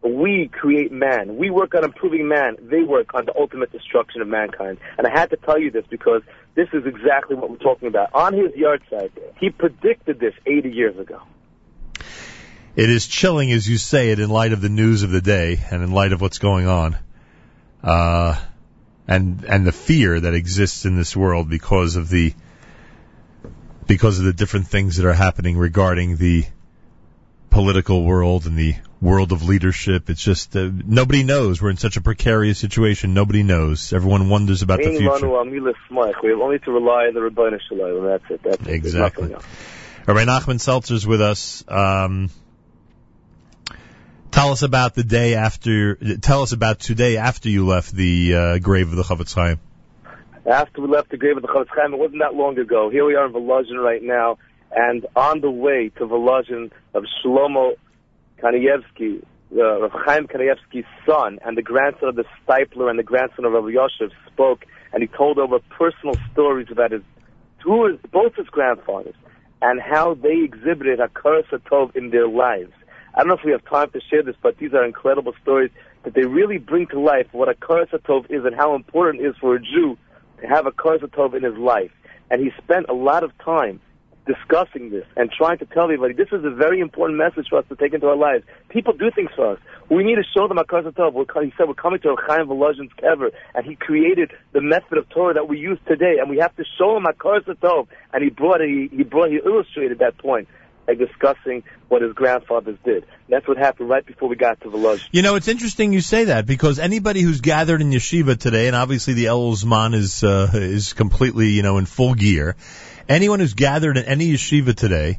We 0.03 0.49
create 0.49 0.91
man. 0.91 1.37
We 1.37 1.51
work 1.51 1.75
on 1.75 1.85
improving 1.85 2.27
man. 2.27 2.57
They 2.61 2.83
work 2.83 3.15
on 3.15 3.25
the 3.25 3.37
ultimate 3.39 3.71
destruction 3.71 4.21
of 4.21 4.27
mankind. 4.29 4.79
And 4.99 5.07
I 5.07 5.11
had 5.11 5.31
to 5.31 5.37
tell 5.37 5.59
you 5.59 5.71
this 5.71 5.85
because 5.89 6.23
this 6.55 6.69
is 6.73 6.87
exactly 6.87 7.37
what 7.37 7.51
we're 7.51 7.57
talking 7.59 7.87
about. 7.87 8.09
On 8.13 8.33
his 8.33 8.51
yahrzeit, 8.53 9.11
he 9.39 9.51
predicted 9.51 10.19
this 10.19 10.35
80 10.45 10.71
years 10.71 10.99
ago. 10.99 11.21
It 12.75 12.89
is 12.91 13.07
chilling 13.07 13.53
as 13.53 13.69
you 13.69 13.77
say 13.79 14.11
it 14.11 14.19
in 14.19 14.31
light 14.31 14.53
of 14.53 14.61
the 14.61 14.69
news 14.71 15.03
of 15.03 15.11
the 15.11 15.21
day 15.21 15.61
and 15.71 15.83
in 15.83 15.93
light 15.93 16.13
of 16.13 16.21
what's 16.21 16.39
going 16.39 16.67
on. 16.67 16.97
Uh, 17.85 18.41
and, 19.07 19.45
and 19.45 19.67
the 19.67 19.73
fear 19.73 20.19
that 20.19 20.35
exists 20.35 20.85
in 20.85 20.97
this 20.97 21.15
world 21.15 21.49
because 21.49 21.97
of 21.97 22.09
the, 22.09 22.33
because 23.87 24.19
of 24.19 24.25
the 24.25 24.33
different 24.33 24.69
things 24.69 24.97
that 24.97 25.07
are 25.07 25.13
happening 25.13 25.57
regarding 25.59 26.17
the 26.17 26.45
political 27.51 28.05
world 28.05 28.47
and 28.47 28.57
the 28.57 28.75
world 29.01 29.33
of 29.33 29.43
leadership. 29.43 30.09
It's 30.09 30.23
just, 30.23 30.57
uh, 30.57 30.71
nobody 30.73 31.23
knows. 31.23 31.61
We're 31.61 31.71
in 31.71 31.77
such 31.77 31.97
a 31.97 32.01
precarious 32.01 32.59
situation. 32.59 33.15
Nobody 33.15 33.43
knows. 33.43 33.93
Everyone 33.93 34.29
wonders 34.29 34.63
about 34.63 34.79
the 34.79 34.97
future. 34.97 35.27
lanu 35.27 35.37
al 35.37 35.45
milas 35.45 35.75
smach. 35.91 36.23
We 36.23 36.31
have 36.31 36.41
only 36.41 36.59
to 36.61 36.71
rely 36.71 37.07
on 37.07 37.15
the 37.15 37.61
Shalom, 37.69 37.99
and 37.99 38.07
that's 38.09 38.31
it. 38.31 38.43
That's 38.43 38.63
it. 38.63 38.69
Exactly. 38.69 39.35
else. 39.35 39.45
Rabbi 40.07 40.25
Nachman 40.25 40.59
Seltzer's 40.61 41.07
with 41.07 41.21
us. 41.21 41.65
Um, 41.69 42.31
Tell 44.33 44.51
us 44.51 44.63
about 44.63 44.95
the 44.95 45.05
day 45.05 45.35
after. 45.35 45.95
Tell 46.17 46.41
us 46.41 46.53
about 46.53 46.81
today 46.81 47.19
after 47.19 47.51
you 47.51 47.67
left 47.67 47.93
the 47.95 48.35
uh, 48.35 48.59
grave 48.59 48.89
of 48.89 48.97
the 48.97 49.03
Chofetz 49.03 49.35
Chaim. 49.35 49.61
After 50.45 50.81
we 50.83 50.89
left 50.89 51.11
the 51.11 51.17
grave 51.17 51.37
of 51.37 51.43
the 51.43 51.49
Chofetz 51.49 51.69
Chaim, 51.69 51.95
it 51.95 51.99
wasn't 51.99 52.21
that 52.21 52.35
long 52.35 52.59
ago. 52.59 52.91
Here 52.91 53.05
we 53.05 53.15
are 53.15 53.27
in 53.27 53.33
Volozhin 53.33 53.81
right 53.81 54.03
now, 54.03 54.39
and 54.73 55.07
on 55.15 55.41
the 55.41 55.51
way 55.51 55.93
to 55.99 56.05
Volozhin 56.05 56.73
of 56.95 57.05
Shlomo 57.25 57.75
Kanievsky, 58.43 59.25
uh, 59.57 59.83
Rav 59.83 59.93
Chaim 59.93 60.27
Kanievsky's 60.27 60.87
son, 61.07 61.39
and 61.45 61.57
the 61.57 61.63
grandson 61.63 62.09
of 62.09 62.17
the 62.17 62.25
Stipler 62.43 62.91
and 62.91 62.99
the 62.99 63.05
grandson 63.05 63.45
of 63.45 63.53
Rav 63.53 63.65
Yoshev 63.65 64.11
spoke, 64.33 64.67
and 64.93 65.01
he 65.01 65.07
told 65.07 65.39
over 65.39 65.61
personal 65.79 66.17
stories 66.33 66.67
about 66.73 66.91
his 66.91 67.03
two, 67.63 67.97
both 68.11 68.35
his 68.35 68.49
grandfathers 68.49 69.15
and 69.61 69.81
how 69.81 70.15
they 70.15 70.43
exhibited 70.43 70.99
Hakaras 70.99 71.49
Tov 71.71 71.95
in 71.95 72.11
their 72.11 72.27
lives. 72.27 72.73
I 73.15 73.21
don't 73.21 73.29
know 73.29 73.35
if 73.35 73.45
we 73.45 73.53
have 73.53 73.65
time 73.67 73.91
to 73.91 74.01
share 74.11 74.25
this, 74.25 74.35
but 74.43 74.59
these 74.59 74.75
are 74.75 74.85
incredible 74.85 75.35
stories 75.41 75.71
that 76.03 76.15
they 76.15 76.25
really 76.25 76.59
bring 76.59 76.89
to 76.89 76.99
life 76.99 77.29
what 77.31 77.49
a 77.49 77.55
Tov 77.55 78.25
is 78.29 78.45
and 78.45 78.57
how 78.57 78.75
important 78.75 79.25
it 79.25 79.29
is 79.29 79.37
for 79.41 79.55
a 79.55 79.61
Jew 79.61 79.97
have 80.47 80.67
a 80.67 80.73
Tov 80.73 81.35
in 81.35 81.43
his 81.43 81.57
life. 81.57 81.91
And 82.31 82.43
he 82.43 82.51
spent 82.63 82.87
a 82.89 82.95
lot 82.95 83.25
of 83.25 83.37
time 83.39 83.81
discussing 84.27 84.91
this 84.91 85.05
and 85.17 85.31
trying 85.31 85.59
to 85.59 85.67
tell 85.67 85.85
everybody 85.85 86.15
this 86.15 86.29
is 86.33 86.45
a 86.45 86.51
very 86.51 86.81
important 86.81 87.19
message 87.19 87.49
for 87.51 87.59
us 87.59 87.65
to 87.69 87.77
take 87.77 87.93
into 87.93 88.07
our 88.07 88.17
lives. 88.17 88.45
People 88.69 88.93
do 88.93 89.11
things 89.11 89.31
for 89.35 89.53
us. 89.53 89.59
We 89.91 90.05
need 90.05 90.15
to 90.15 90.25
show 90.35 90.47
them 90.47 90.59
Akar 90.59 90.83
Tov. 90.83 91.45
He 91.45 91.53
said 91.57 91.67
we're 91.67 91.75
coming 91.75 92.01
to 92.01 92.11
a 92.11 92.17
Chaim 92.17 92.47
Volozhin's 92.47 92.93
kever, 93.03 93.31
and 93.55 93.67
he 93.67 93.75
created 93.75 94.31
the 94.53 94.61
method 94.61 94.97
of 94.97 95.09
Torah 95.09 95.35
that 95.35 95.49
we 95.49 95.59
use 95.59 95.79
today, 95.87 96.17
and 96.21 96.31
we 96.31 96.39
have 96.39 96.55
to 96.57 96.65
show 96.79 96.95
them 96.95 97.05
Akar 97.05 97.41
Tov. 97.41 97.89
And 98.13 98.23
he 98.23 98.31
brought 98.31 98.61
he, 98.61 98.89
he 98.93 99.03
brought, 99.03 99.31
he 99.31 99.41
illustrated 99.45 99.99
that 99.99 100.19
point 100.19 100.49
by 100.87 100.95
discussing 100.95 101.63
what 101.89 102.03
his 102.03 102.13
grandfathers 102.13 102.79
did. 102.85 103.05
That's 103.29 103.47
what 103.47 103.57
happened 103.57 103.89
right 103.89 104.05
before 104.05 104.29
we 104.29 104.37
got 104.37 104.61
to 104.63 104.69
Volozhin. 104.69 105.07
You 105.13 105.23
know, 105.23 105.37
it's 105.37 105.49
interesting 105.49 105.93
you 105.93 106.01
say 106.01 106.25
that 106.25 106.47
because 106.47 106.79
anybody 106.79 107.23
who's 107.23 107.41
gathered 107.41 107.81
in 107.81 107.91
yeshiva 107.91 108.39
today, 108.39 108.67
and 108.67 108.77
obviously 108.77 109.15
the 109.15 109.27
Elul 109.27 109.55
zman 109.63 109.95
is 109.95 110.25
uh, 110.25 110.51
is 110.55 110.93
completely 110.93 111.51
you 111.51 111.63
know 111.63 111.79
in 111.79 111.87
full 111.87 112.15
gear 112.15 112.57
anyone 113.09 113.41
who's 113.41 113.55
gathered 113.55 113.97
in 113.97 114.05
any 114.05 114.33
yeshiva 114.33 114.75
today 114.75 115.19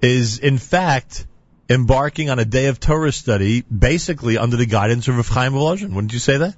is 0.00 0.38
in 0.38 0.58
fact 0.58 1.26
embarking 1.68 2.30
on 2.30 2.38
a 2.38 2.44
day 2.44 2.66
of 2.66 2.80
Torah 2.80 3.12
study, 3.12 3.62
basically 3.62 4.36
under 4.36 4.56
the 4.56 4.66
guidance 4.66 5.08
of 5.08 5.16
Rav 5.16 5.28
Chaim 5.28 5.52
Volozhin. 5.52 5.92
Wouldn't 5.94 6.12
you 6.12 6.18
say 6.18 6.38
that? 6.38 6.56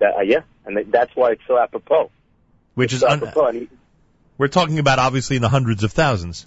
Uh, 0.00 0.20
yeah, 0.22 0.40
and 0.66 0.92
that's 0.92 1.14
why 1.14 1.32
it's 1.32 1.42
so 1.46 1.58
apropos. 1.58 2.10
Which 2.74 2.92
it's 2.92 3.02
is 3.02 3.04
un- 3.04 3.22
apropos. 3.22 3.52
He, 3.52 3.68
we're 4.36 4.48
talking 4.48 4.78
about 4.78 4.98
obviously 4.98 5.36
in 5.36 5.42
the 5.42 5.48
hundreds 5.48 5.84
of 5.84 5.92
thousands. 5.92 6.46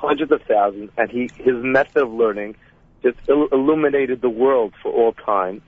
Hundreds 0.00 0.30
of 0.30 0.40
thousands, 0.42 0.90
and 0.96 1.10
he 1.10 1.32
his 1.38 1.56
method 1.56 2.02
of 2.04 2.12
learning 2.12 2.54
just 3.02 3.18
il- 3.28 3.48
illuminated 3.50 4.20
the 4.20 4.30
world 4.30 4.72
for 4.80 4.92
all 4.92 5.12
time, 5.12 5.60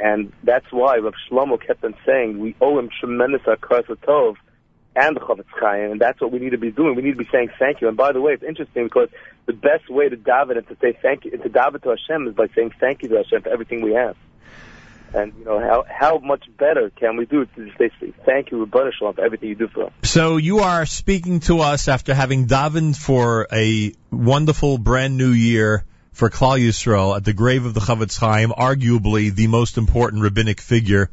and 0.00 0.32
that's 0.42 0.66
why 0.72 0.96
Rav 0.96 1.14
Shlomo 1.30 1.64
kept 1.64 1.84
on 1.84 1.94
saying 2.04 2.40
we 2.40 2.56
owe 2.60 2.78
him 2.80 2.90
tremendous 3.00 3.42
tov 3.42 4.36
and 4.96 5.14
the 5.14 5.20
Chofetz 5.20 5.44
Chaim, 5.60 5.92
and 5.92 6.00
that's 6.00 6.20
what 6.20 6.32
we 6.32 6.40
need 6.40 6.50
to 6.50 6.58
be 6.58 6.72
doing. 6.72 6.96
We 6.96 7.02
need 7.02 7.12
to 7.12 7.24
be 7.24 7.28
saying 7.30 7.50
thank 7.60 7.80
you. 7.80 7.86
And 7.86 7.96
by 7.96 8.12
the 8.12 8.20
way, 8.20 8.32
it's 8.32 8.42
interesting 8.42 8.84
because 8.84 9.08
the 9.46 9.52
best 9.52 9.88
way 9.88 10.08
to 10.08 10.16
daven 10.16 10.56
and 10.58 10.66
to 10.68 10.76
say 10.80 10.98
thank 11.00 11.24
you, 11.24 11.32
and 11.32 11.42
to 11.42 11.48
daven 11.48 11.82
to 11.82 11.90
Hashem 11.90 12.26
is 12.26 12.34
by 12.34 12.48
saying 12.56 12.72
thank 12.80 13.02
you 13.02 13.08
to 13.10 13.16
Hashem 13.18 13.42
for 13.42 13.50
everything 13.50 13.82
we 13.82 13.92
have. 13.92 14.16
And 15.14 15.32
you 15.38 15.44
know 15.44 15.60
how 15.60 15.84
how 15.88 16.18
much 16.18 16.44
better 16.58 16.90
can 16.90 17.16
we 17.16 17.26
do 17.26 17.46
to 17.46 17.70
say 17.78 17.90
thank 18.24 18.50
you, 18.50 18.66
Ribono 18.66 18.90
Shel 18.92 19.08
Olam, 19.08 19.14
for 19.14 19.24
everything 19.24 19.48
you 19.48 19.54
do 19.54 19.68
for 19.68 19.84
us. 19.86 19.92
So 20.02 20.36
you 20.36 20.60
are 20.60 20.84
speaking 20.84 21.40
to 21.40 21.60
us 21.60 21.88
after 21.88 22.12
having 22.12 22.46
davened 22.46 22.96
for 22.96 23.46
a 23.52 23.92
wonderful 24.10 24.78
brand 24.78 25.16
new 25.16 25.30
year 25.30 25.84
for 26.12 26.30
Klal 26.30 26.58
Yisrael 26.58 27.16
at 27.16 27.24
the 27.24 27.32
grave 27.32 27.66
of 27.66 27.74
the 27.74 27.80
Chofetz 27.80 28.18
Chaim, 28.18 28.50
arguably 28.50 29.34
the 29.34 29.48
most 29.48 29.76
important 29.76 30.22
rabbinic 30.22 30.60
figure 30.60 31.10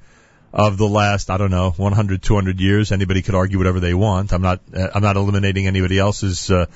of 0.53 0.77
the 0.77 0.87
last, 0.87 1.29
I 1.29 1.37
don't 1.37 1.51
know, 1.51 1.71
100, 1.71 2.21
200 2.21 2.59
years. 2.59 2.91
Anybody 2.91 3.21
could 3.21 3.35
argue 3.35 3.57
whatever 3.57 3.79
they 3.79 3.93
want. 3.93 4.31
I'm 4.31 4.41
not, 4.41 4.61
uh, 4.73 4.87
I'm 4.93 5.01
not 5.01 5.17
eliminating 5.17 5.67
anybody 5.67 5.97
else's, 5.97 6.49
uh, 6.51 6.67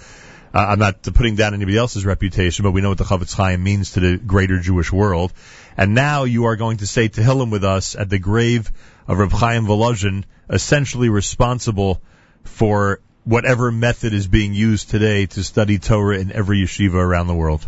Uh, 0.53 0.65
I'm 0.69 0.79
not 0.79 1.01
putting 1.01 1.35
down 1.35 1.53
anybody 1.53 1.77
else's 1.77 2.05
reputation, 2.05 2.63
but 2.63 2.71
we 2.71 2.81
know 2.81 2.89
what 2.89 2.97
the 2.97 3.03
Chofetz 3.03 3.33
Chaim 3.33 3.63
means 3.63 3.91
to 3.91 3.99
the 3.99 4.17
greater 4.17 4.59
Jewish 4.59 4.91
world. 4.91 5.33
And 5.75 5.93
now 5.93 6.23
you 6.23 6.45
are 6.45 6.55
going 6.55 6.77
to 6.77 6.87
say 6.87 7.09
Tehillim 7.09 7.51
with 7.51 7.63
us 7.63 7.95
at 7.95 8.09
the 8.09 8.19
grave 8.19 8.71
of 9.07 9.19
Reb 9.19 9.31
Chaim 9.31 9.65
Volozhin, 9.65 10.23
essentially 10.49 11.09
responsible 11.09 12.01
for 12.43 13.01
whatever 13.23 13.71
method 13.71 14.13
is 14.13 14.27
being 14.27 14.53
used 14.53 14.89
today 14.89 15.25
to 15.25 15.43
study 15.43 15.79
Torah 15.79 16.17
in 16.17 16.31
every 16.31 16.63
yeshiva 16.63 16.95
around 16.95 17.27
the 17.27 17.35
world. 17.35 17.65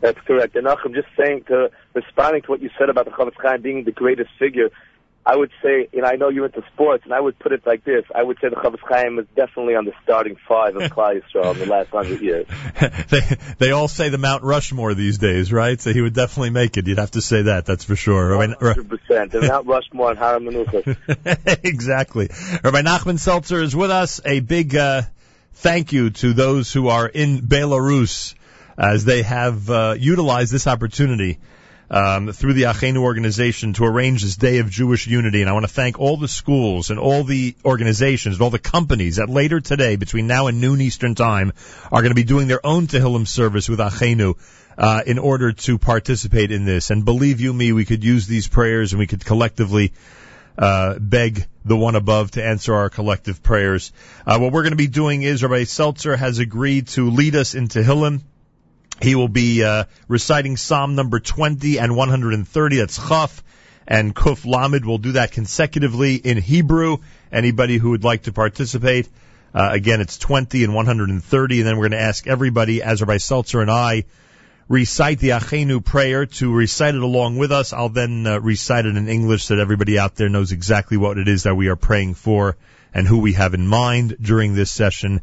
That's 0.00 0.18
correct. 0.22 0.56
And 0.56 0.66
I'm 0.66 0.94
just 0.94 1.08
saying 1.18 1.44
to 1.48 1.70
responding 1.92 2.42
to 2.42 2.50
what 2.50 2.62
you 2.62 2.70
said 2.78 2.88
about 2.88 3.04
the 3.04 3.10
Chofetz 3.10 3.36
Chaim 3.36 3.60
being 3.60 3.84
the 3.84 3.92
greatest 3.92 4.30
figure. 4.38 4.70
I 5.24 5.36
would 5.36 5.50
say, 5.62 5.86
and 5.92 6.06
I 6.06 6.16
know 6.16 6.30
you're 6.30 6.46
into 6.46 6.64
sports, 6.72 7.04
and 7.04 7.12
I 7.12 7.20
would 7.20 7.38
put 7.38 7.52
it 7.52 7.66
like 7.66 7.84
this: 7.84 8.04
I 8.14 8.22
would 8.22 8.38
say 8.40 8.48
the 8.48 8.56
Chofetz 8.56 8.80
Chaim 8.88 9.18
is 9.18 9.26
definitely 9.36 9.74
on 9.74 9.84
the 9.84 9.92
starting 10.02 10.36
five 10.48 10.76
of 10.76 10.82
Klal 10.90 11.20
Yisrael 11.20 11.52
in 11.52 11.58
the 11.58 11.66
last 11.66 11.90
hundred 11.90 12.22
years. 12.22 12.46
they 13.10 13.20
they 13.58 13.70
all 13.70 13.86
say 13.86 14.08
the 14.08 14.18
Mount 14.18 14.42
Rushmore 14.42 14.94
these 14.94 15.18
days, 15.18 15.52
right? 15.52 15.78
So 15.78 15.92
he 15.92 16.00
would 16.00 16.14
definitely 16.14 16.50
make 16.50 16.78
it. 16.78 16.86
You'd 16.86 16.98
have 16.98 17.10
to 17.12 17.20
say 17.20 17.42
that. 17.42 17.66
That's 17.66 17.84
for 17.84 17.96
sure. 17.96 18.34
One 18.36 18.56
hundred 18.58 18.88
percent. 18.88 19.32
The 19.32 19.42
Mount 19.42 19.66
Rushmore 19.66 20.10
and 20.10 20.18
Haram 20.18 20.48
exactly. 21.64 22.30
Rabbi 22.64 22.82
Nachman 22.82 23.18
Seltzer 23.18 23.60
is 23.60 23.76
with 23.76 23.90
us. 23.90 24.20
A 24.24 24.40
big 24.40 24.74
uh, 24.74 25.02
thank 25.54 25.92
you 25.92 26.10
to 26.10 26.32
those 26.32 26.72
who 26.72 26.88
are 26.88 27.06
in 27.06 27.42
Belarus 27.42 28.34
as 28.78 29.04
they 29.04 29.22
have 29.22 29.68
uh, 29.68 29.94
utilized 29.98 30.50
this 30.50 30.66
opportunity 30.66 31.38
um, 31.90 32.32
through 32.32 32.52
the 32.52 32.62
Achenu 32.62 32.98
organization 32.98 33.72
to 33.74 33.84
arrange 33.84 34.22
this 34.22 34.36
day 34.36 34.58
of 34.58 34.70
Jewish 34.70 35.06
unity. 35.06 35.40
And 35.40 35.50
I 35.50 35.52
want 35.52 35.66
to 35.66 35.72
thank 35.72 35.98
all 35.98 36.16
the 36.16 36.28
schools 36.28 36.90
and 36.90 37.00
all 37.00 37.24
the 37.24 37.56
organizations 37.64 38.36
and 38.36 38.42
all 38.42 38.50
the 38.50 38.58
companies 38.58 39.16
that 39.16 39.28
later 39.28 39.60
today, 39.60 39.96
between 39.96 40.26
now 40.26 40.46
and 40.46 40.60
noon 40.60 40.80
Eastern 40.80 41.14
Time, 41.14 41.52
are 41.90 42.02
going 42.02 42.12
to 42.12 42.14
be 42.14 42.24
doing 42.24 42.46
their 42.46 42.64
own 42.64 42.86
Tehillim 42.86 43.26
service 43.26 43.68
with 43.68 43.80
Achenu. 43.80 44.36
Uh, 44.78 45.02
in 45.04 45.18
order 45.18 45.52
to 45.52 45.76
participate 45.76 46.50
in 46.50 46.64
this, 46.64 46.90
and 46.90 47.04
believe 47.04 47.38
you 47.40 47.52
me, 47.52 47.70
we 47.72 47.84
could 47.84 48.02
use 48.02 48.26
these 48.26 48.48
prayers 48.48 48.92
and 48.92 48.98
we 48.98 49.06
could 49.06 49.22
collectively 49.22 49.92
uh, 50.56 50.98
beg 50.98 51.46
the 51.64 51.76
one 51.76 51.96
above 51.96 52.30
to 52.30 52.44
answer 52.44 52.72
our 52.74 52.88
collective 52.88 53.42
prayers. 53.42 53.92
Uh, 54.26 54.38
what 54.38 54.52
we're 54.52 54.62
going 54.62 54.72
to 54.72 54.76
be 54.76 54.86
doing 54.86 55.22
is 55.22 55.42
Rabbi 55.42 55.64
Seltzer 55.64 56.16
has 56.16 56.38
agreed 56.38 56.86
to 56.88 57.10
lead 57.10 57.36
us 57.36 57.54
into 57.54 57.80
Tehillim. 57.80 58.22
He 59.00 59.14
will 59.14 59.28
be 59.28 59.64
uh, 59.64 59.84
reciting 60.08 60.56
Psalm 60.56 60.94
number 60.94 61.20
20 61.20 61.78
and 61.78 61.96
130. 61.96 62.76
That's 62.76 63.08
Chaf 63.08 63.42
and 63.88 64.14
Kuf 64.14 64.44
Lamed. 64.44 64.84
We'll 64.84 64.98
do 64.98 65.12
that 65.12 65.32
consecutively 65.32 66.16
in 66.16 66.36
Hebrew. 66.36 66.98
Anybody 67.32 67.78
who 67.78 67.90
would 67.90 68.04
like 68.04 68.24
to 68.24 68.32
participate, 68.32 69.08
uh, 69.54 69.70
again, 69.72 70.00
it's 70.00 70.18
20 70.18 70.64
and 70.64 70.74
130. 70.74 71.58
And 71.58 71.66
then 71.66 71.76
we're 71.76 71.88
going 71.88 71.98
to 71.98 72.06
ask 72.06 72.26
everybody, 72.26 72.82
as 72.82 73.02
Seltzer 73.24 73.60
and 73.60 73.70
I, 73.70 74.04
recite 74.68 75.18
the 75.18 75.30
Achenu 75.30 75.84
prayer 75.84 76.26
to 76.26 76.54
recite 76.54 76.94
it 76.94 77.02
along 77.02 77.38
with 77.38 77.50
us. 77.50 77.72
I'll 77.72 77.88
then 77.88 78.26
uh, 78.26 78.38
recite 78.40 78.86
it 78.86 78.96
in 78.96 79.08
English 79.08 79.44
so 79.44 79.56
that 79.56 79.62
everybody 79.62 79.98
out 79.98 80.14
there 80.14 80.28
knows 80.28 80.52
exactly 80.52 80.96
what 80.96 81.18
it 81.18 81.26
is 81.26 81.42
that 81.42 81.56
we 81.56 81.68
are 81.68 81.76
praying 81.76 82.14
for 82.14 82.56
and 82.94 83.06
who 83.06 83.18
we 83.18 83.32
have 83.32 83.54
in 83.54 83.66
mind 83.66 84.16
during 84.20 84.54
this 84.54 84.70
session. 84.70 85.22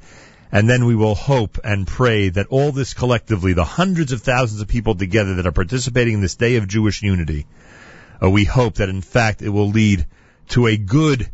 And 0.52 0.70
then 0.70 0.86
we 0.86 0.96
will 0.96 1.16
hope 1.16 1.60
and 1.64 1.86
pray 1.86 2.30
that 2.30 2.48
all 2.48 2.72
this 2.72 2.94
collectively, 2.94 3.54
the 3.54 3.66
hundreds 3.66 4.12
of 4.12 4.22
thousands 4.22 4.62
of 4.62 4.68
people 4.68 4.96
together 4.96 5.36
that 5.36 5.48
are 5.48 5.52
participating 5.52 6.16
in 6.16 6.22
this 6.22 6.36
day 6.36 6.56
of 6.56 6.68
Jewish 6.68 7.04
unity, 7.04 7.46
uh, 8.22 8.30
we 8.30 8.46
hope 8.46 8.76
that 8.76 8.90
in 8.90 9.02
fact 9.02 9.42
it 9.42 9.50
will 9.50 9.70
lead 9.70 10.06
to 10.50 10.68
a 10.68 10.78
good 10.78 11.30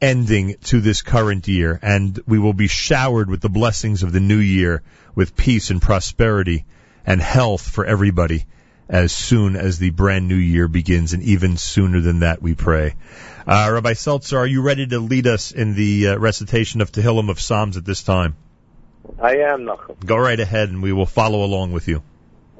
ending 0.00 0.56
to 0.64 0.80
this 0.80 1.02
current 1.02 1.46
year 1.46 1.78
and 1.82 2.20
we 2.26 2.38
will 2.38 2.52
be 2.52 2.66
showered 2.66 3.30
with 3.30 3.40
the 3.40 3.48
blessings 3.48 4.02
of 4.02 4.12
the 4.12 4.20
new 4.20 4.38
year 4.38 4.82
with 5.14 5.36
peace 5.36 5.70
and 5.70 5.80
prosperity 5.80 6.64
and 7.06 7.20
health 7.20 7.68
for 7.68 7.84
everybody 7.84 8.44
as 8.88 9.12
soon 9.12 9.56
as 9.56 9.78
the 9.78 9.90
brand 9.90 10.28
new 10.28 10.34
year 10.34 10.68
begins 10.68 11.12
and 11.12 11.22
even 11.22 11.56
sooner 11.56 12.00
than 12.00 12.20
that 12.20 12.42
we 12.42 12.54
pray. 12.54 12.94
Uh, 13.46 13.70
Rabbi 13.72 13.94
Seltzer, 13.94 14.38
are 14.38 14.46
you 14.46 14.62
ready 14.62 14.86
to 14.86 14.98
lead 14.98 15.26
us 15.26 15.52
in 15.52 15.74
the 15.74 16.08
uh, 16.08 16.18
recitation 16.18 16.80
of 16.80 16.92
Tehillim 16.92 17.30
of 17.30 17.40
Psalms 17.40 17.76
at 17.76 17.84
this 17.84 18.02
time? 18.02 18.36
I 19.20 19.36
am 19.52 19.62
Nachum. 19.62 20.04
Go 20.04 20.16
right 20.16 20.38
ahead, 20.38 20.70
and 20.70 20.82
we 20.82 20.92
will 20.92 21.06
follow 21.06 21.44
along 21.44 21.72
with 21.72 21.88
you. 21.88 22.02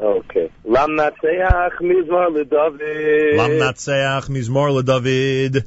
Okay. 0.01 0.51
Lam 0.65 0.91
natseach 0.91 1.79
mizmor 1.81 2.29
leDavid. 2.37 3.37
Lam 3.37 3.51
natseach 3.53 4.29
mizmor 4.29 4.83
leDavid. 4.83 5.65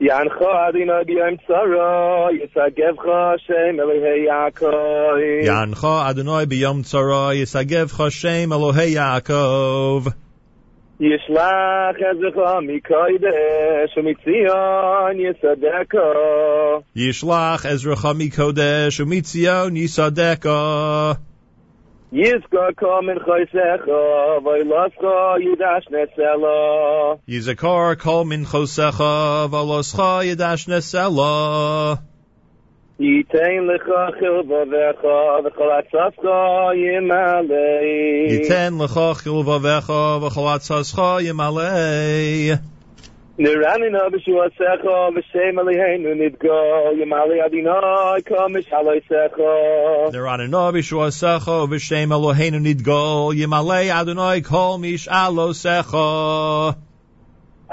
Yancho 0.00 0.68
Adonai 0.68 1.04
b'yom 1.04 1.38
tzara, 1.46 2.30
yisagevcha 2.32 3.38
Hashem 3.38 3.76
Elohei 3.76 4.26
Yaakov. 4.26 5.44
Yancho 5.44 6.08
Adonai 6.08 6.46
b'yom 6.46 6.82
tzara, 6.82 7.34
yisagevcha 7.36 8.04
Hashem 8.04 8.50
Elohei 8.50 8.94
Yaakov. 8.94 10.14
ישלח 10.99 11.95
עזרך 12.09 12.37
מקודש 12.61 13.97
ומציון 13.97 15.19
יסדקו. 15.19 16.79
ישלח 16.95 17.65
עזרך 17.65 18.05
מקודש 18.19 18.99
ומציון 18.99 19.75
יסדקו. 19.75 21.11
Yizkar 22.11 23.01
min 23.01 23.19
chosecha, 23.19 24.39
v'iloscha 24.39 25.37
yidash 25.43 25.87
nesela. 25.91 27.19
Yizakar 27.27 27.97
kol 27.99 28.23
min 28.23 28.45
chosecha, 28.45 29.49
v'iloscha 29.51 30.23
yidash 30.23 30.69
nesela. 30.69 31.99
Yitain 33.02 33.66
lecha 33.66 34.14
chilvavecha, 34.16 35.42
v'cholatzascha 35.42 36.38
yimalei. 36.78 38.30
Yiten 38.30 38.78
lecha 38.78 39.08
chilvavecha, 39.18 40.02
v'cholatzascha 40.22 41.08
yimalei. 41.26 42.60
Niranina 43.40 44.06
b'shuasecha, 44.12 45.10
v'shem 45.16 45.58
aliheinu 45.58 46.14
nidgo, 46.14 46.92
yimali 46.94 47.42
adinai 47.42 48.22
kamish 48.22 48.70
aloisecha. 48.70 50.12
Neranina 50.14 50.70
b'shuasecha, 50.70 51.66
v'shem 51.66 52.10
Eloheinu 52.14 52.60
nidgol, 52.62 53.34
yimalei 53.34 53.90
Adonai 53.90 54.42
kol 54.42 54.78
mish 54.78 55.08
alosecha. 55.08 56.76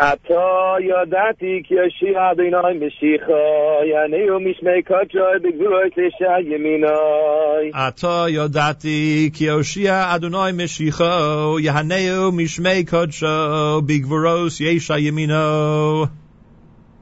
Ata 0.02 0.78
yodati 0.80 1.62
ki 1.68 1.76
yoshi 1.76 2.16
adonai 2.16 2.80
mishicho, 2.80 3.84
yaneu 3.84 4.40
mishmei 4.40 4.82
kotro 4.82 5.38
begvuros 5.44 5.92
lesha 5.98 6.40
yeminoi. 6.40 7.74
Ato 7.74 8.30
yodati 8.32 9.30
ki 9.34 9.46
yoshi 9.48 9.88
adonai 9.88 10.54
mishicho, 10.54 11.60
yaneu 11.60 12.32
mishmei 12.32 12.86
kotro 12.88 13.82
begvuros 13.82 14.62
yesha 14.62 14.96
yeminoi. 15.04 16.10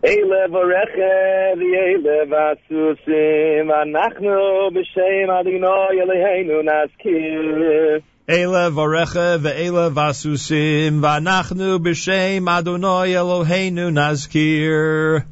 Elev 0.01 0.53
orechem, 0.55 1.61
elev 1.61 2.33
asusim, 2.33 3.69
anachnu 3.77 4.71
b'shem 4.73 5.29
adonai 5.29 6.01
Eloheinu 6.01 6.63
naskir. 6.65 8.01
Ele 8.29 8.69
Varecha 8.71 9.37
Ve'ele 9.39 9.89
Vasusim 9.89 10.99
Vanachnu 10.99 11.79
B'Shem 11.79 12.45
Adonai 12.45 13.13
Eloheinu 13.15 13.89
Nazkir 13.89 15.23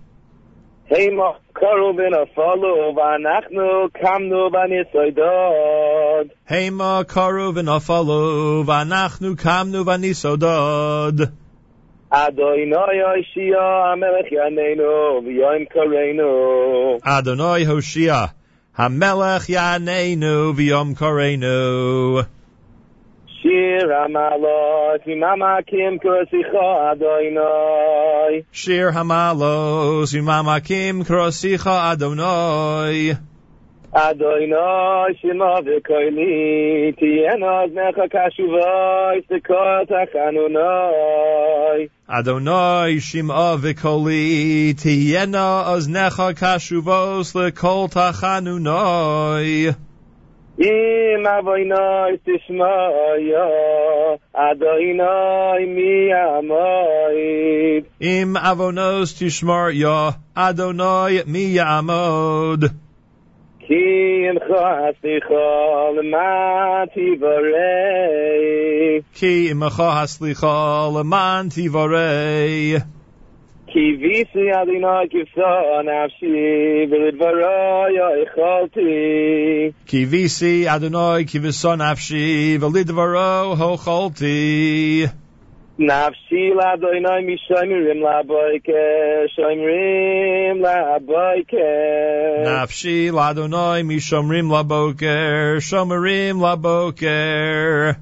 Hema 0.89 1.35
karu 1.53 1.93
bin 1.97 2.13
afalu, 2.13 2.95
v'anachnu 2.95 3.89
kamnu 3.91 4.49
b'nisoidod. 4.49 6.31
Hema 6.49 7.03
Karu 7.03 7.51
V'Nafalu 7.51 8.63
Vanachnu 8.63 9.35
Kamnu 9.35 9.83
Vanisodod 9.83 11.33
Adonai 12.09 12.95
Yoshia, 12.95 13.91
Amelech 13.91 14.31
Yaneinu, 14.31 15.21
v'yoim 15.21 15.67
kareinu. 15.67 17.01
Adonai 17.01 17.65
Hoshia 17.65 18.31
Hamelech 18.77 19.49
Yaneinu 19.49 20.55
V'Yom 20.55 20.95
Koreinu 20.95 22.25
Shir 23.45 23.89
amalot, 23.91 25.05
v'mamakim 25.05 26.01
kursicha 26.01 26.93
Adonai. 26.93 28.43
Shir 28.51 28.91
Hamalos 28.91 30.15
Imamakim 30.15 31.05
Krosicha 31.05 31.91
Adonai 31.91 33.15
Adonai 33.93 35.15
shema 35.21 35.61
v'koili, 35.61 36.93
tiyena 36.97 37.67
aznecha 37.67 38.09
kashuva, 38.09 39.15
istikot 39.21 39.91
achanunai. 39.91 41.89
Adonai 42.09 42.97
Shim'a 42.97 43.57
v'koli 43.57 44.73
tiyena 44.75 45.65
oznecha 45.67 46.33
kashuvos 46.33 47.33
lekol 47.35 47.89
tachanunoi. 47.89 49.75
Im 50.57 51.25
avoinai 51.25 52.17
tishmaya, 52.25 54.17
Adonai 54.33 55.65
mi 55.67 56.13
amoid. 56.15 57.85
Im 57.99 58.35
avonos 58.35 59.13
tishmar 59.19 59.73
ya 59.75 60.13
Adonai 60.33 61.25
mi 61.27 61.53
ya'amod. 61.55 62.71
Ki 63.67 64.29
imcha 64.31 64.93
aslicha 64.93 65.91
l'ma 65.93 66.87
tivarei. 66.95 68.23
Ki 69.13 69.49
imacha 69.51 69.91
haslicha 69.91 70.87
leman 73.75 73.95
tivarei. 73.95 73.95
Ki 73.95 73.95
visi 73.97 74.51
Adonai 74.51 75.07
kivsa 75.09 75.83
nafshi, 75.83 76.87
v'lidvaraya 76.87 78.07
ichalti. 78.23 79.73
Ki 79.85 80.05
visi 80.05 80.65
Adonai 80.65 81.25
kivison 81.25 81.81
afshi 81.81 82.57
v'lidvaro 82.57 83.55
hocholti. 83.55 85.09
Nafshi 85.77 86.53
l'Adonai 86.55 87.21
mishomirim 87.25 87.99
laboike, 87.99 89.27
shomirim 89.37 90.61
laboike. 90.61 92.45
Nafshi 92.45 93.11
ladonai 93.11 93.83
mishomrim 93.83 94.49
laboker 94.49 95.59
shomerim 95.59 96.39
laboker. 96.39 97.97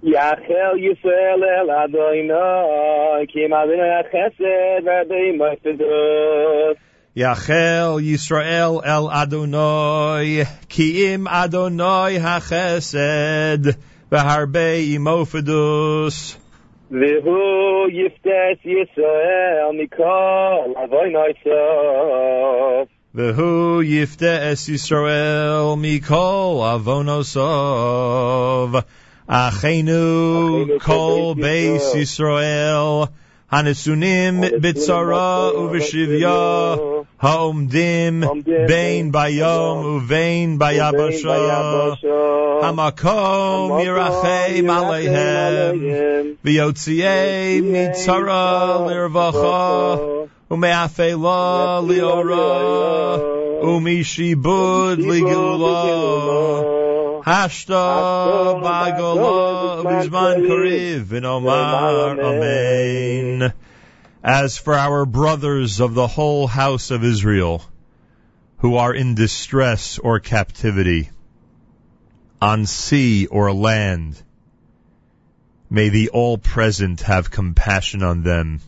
Yachel 0.00 0.78
Yisrael 0.78 1.42
el 1.42 1.70
Adonai, 1.70 3.26
ki 3.26 3.46
Adonai 3.46 4.04
chesed 4.12 4.84
v'adei 4.84 5.36
moifedot. 5.36 6.76
Yachel 7.16 8.00
Yisrael 8.00 8.80
el 8.84 9.10
Adonai, 9.10 10.46
ki 10.68 11.14
im 11.14 11.26
Adonai 11.26 12.20
hachesed, 12.20 13.76
v'harbe 14.08 14.86
imofedus. 14.86 16.36
V'hu 16.92 17.90
yiftes 17.90 18.62
Yisrael 18.64 19.72
mikol 19.74 20.76
Adonai 20.76 21.34
sof. 21.42 22.88
V'hu 23.16 23.82
yifte 23.82 24.52
es 24.52 24.68
Yisrael 24.68 25.76
mikol 25.76 26.62
avonosov. 26.62 28.84
Achenu 29.28 30.80
kol 30.80 31.34
beis 31.34 31.92
Yisrael. 31.94 33.08
Hanesunim 33.52 34.40
bitzara 34.62 35.52
uveshivya. 35.52 37.04
Haomdim 37.20 38.44
bein 38.66 39.12
bayom 39.12 40.00
uvein 40.00 40.58
bayabasha. 40.58 41.98
Hamakom 42.62 43.84
yirachem 43.84 44.68
aleihem. 44.78 46.36
V'yotziei 46.42 47.60
mitzara 47.60 48.80
lirvacha. 48.88 50.28
Umeafela 50.50 51.84
liora. 51.86 53.20
Umishibud 53.62 54.98
ligula. 54.98 56.77
Hashta 57.28 58.62
bizman 59.84 60.46
kariv 60.48 61.12
Amen. 62.18 63.52
As 64.24 64.56
for 64.56 64.72
our 64.72 65.04
brothers 65.04 65.80
of 65.80 65.92
the 65.92 66.06
whole 66.06 66.46
house 66.46 66.90
of 66.90 67.04
Israel, 67.04 67.62
who 68.60 68.76
are 68.76 68.94
in 68.94 69.14
distress 69.14 69.98
or 69.98 70.20
captivity, 70.20 71.10
on 72.40 72.64
sea 72.64 73.26
or 73.26 73.52
land, 73.52 74.22
may 75.68 75.90
the 75.90 76.08
All-Present 76.08 77.02
have 77.02 77.30
compassion 77.30 78.02
on 78.02 78.22
them 78.22 78.62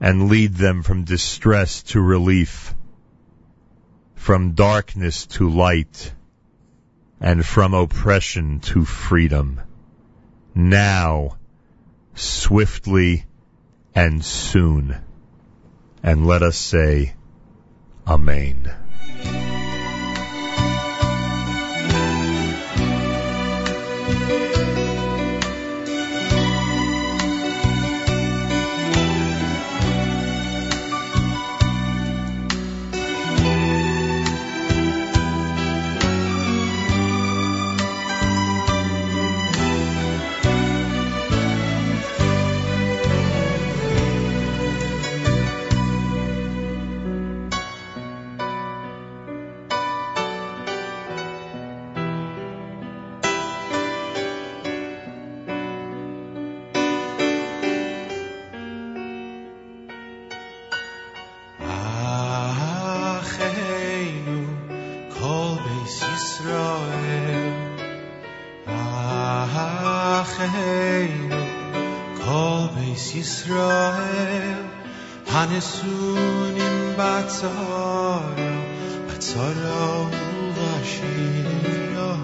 and 0.00 0.28
lead 0.28 0.54
them 0.54 0.82
from 0.82 1.04
distress 1.04 1.84
to 1.84 2.00
relief, 2.00 2.74
from 4.16 4.54
darkness 4.54 5.26
to 5.26 5.48
light, 5.48 6.12
and 7.20 7.44
from 7.44 7.74
oppression 7.74 8.60
to 8.60 8.84
freedom. 8.84 9.60
Now, 10.54 11.38
swiftly 12.14 13.24
and 13.94 14.24
soon. 14.24 14.96
And 16.02 16.26
let 16.26 16.42
us 16.42 16.56
say, 16.56 17.14
Amen. 18.06 18.72
바처럼 79.08 80.10
우가시려 80.50 82.16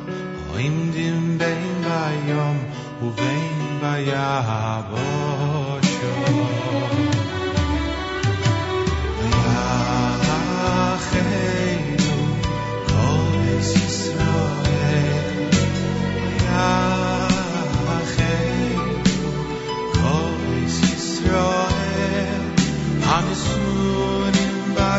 보임딘 0.49 1.39
베인 1.39 1.83
바염 1.83 2.73
우베인 3.01 3.81
바야 3.81 4.87
보셔 4.91 6.62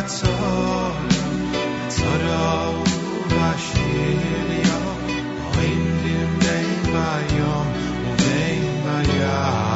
عطار 0.04 0.94
عطارا 1.88 2.74
وشیلیا 3.32 4.84
این 5.62 5.84
دیم 6.04 6.32
دی 6.39 6.66
بیام 6.92 7.68
و 7.68 8.16
دی 8.18 8.60
بیاباشا 8.84 9.74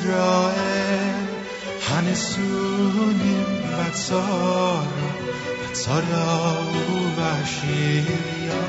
اسرائیل 0.00 1.26
הנשואים 1.88 3.44
בצרה, 3.66 4.82
בצרה 5.70 6.54
ובעשייה, 6.90 8.62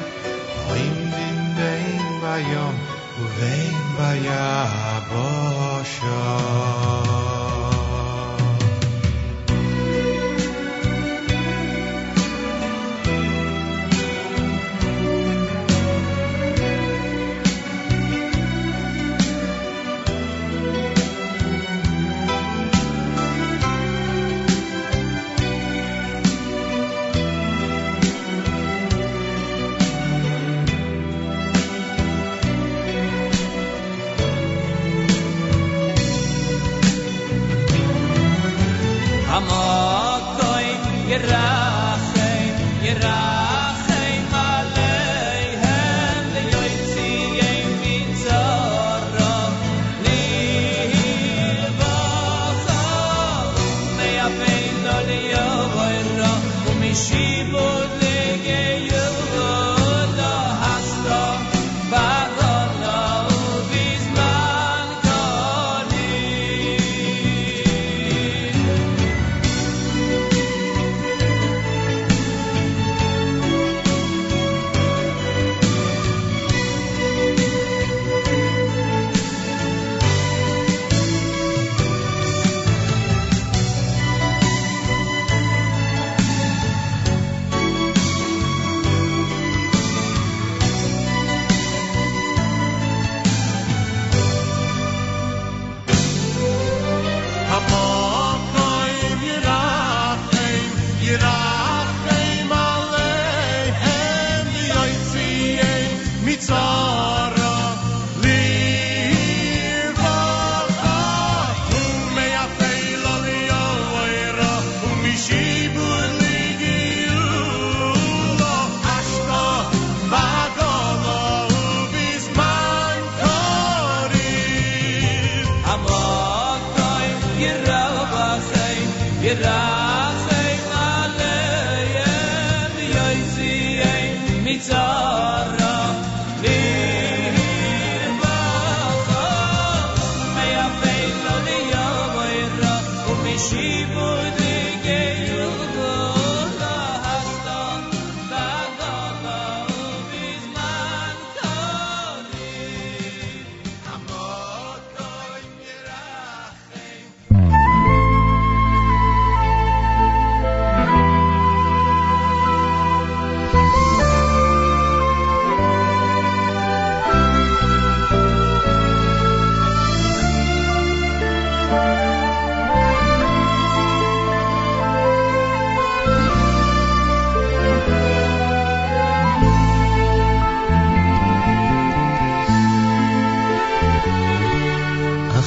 רואים 0.67 0.93
בין 1.11 1.55
בין 1.55 2.01
ביום 2.21 2.75
ובין 3.19 3.73
ביבשה. 3.97 4.61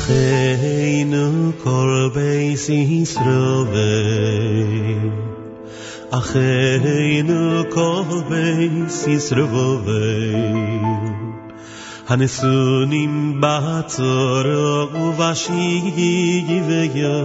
Achenu 0.04 1.56
kol 1.64 2.10
beis 2.12 2.68
Yisrove 2.68 3.92
Achenu 6.12 7.64
kol 7.72 8.10
beis 8.28 8.98
Yisrove 9.08 10.04
Hanesunim 12.08 13.40
batzor 13.40 14.46
uvashi 14.92 15.68
yivyo 15.96 17.16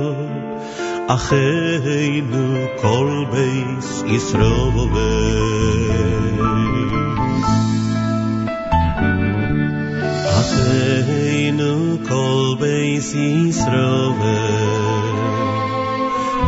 Achenu 1.16 2.46
kol 2.80 3.10
beis 3.34 3.90
Yisrove 4.08 5.12
Achenu 10.40 11.29
kol 12.08 12.56
beis 12.62 13.10
Yisroel. 13.14 14.20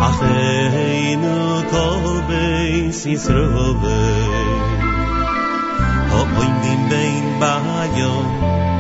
Acheinu 0.07 1.37
kol 1.73 2.05
beis 2.29 2.99
Yisroel. 3.11 3.81
Ho'oim 6.11 6.53
din 6.63 6.81
bein 6.91 7.25
bayom 7.41 8.27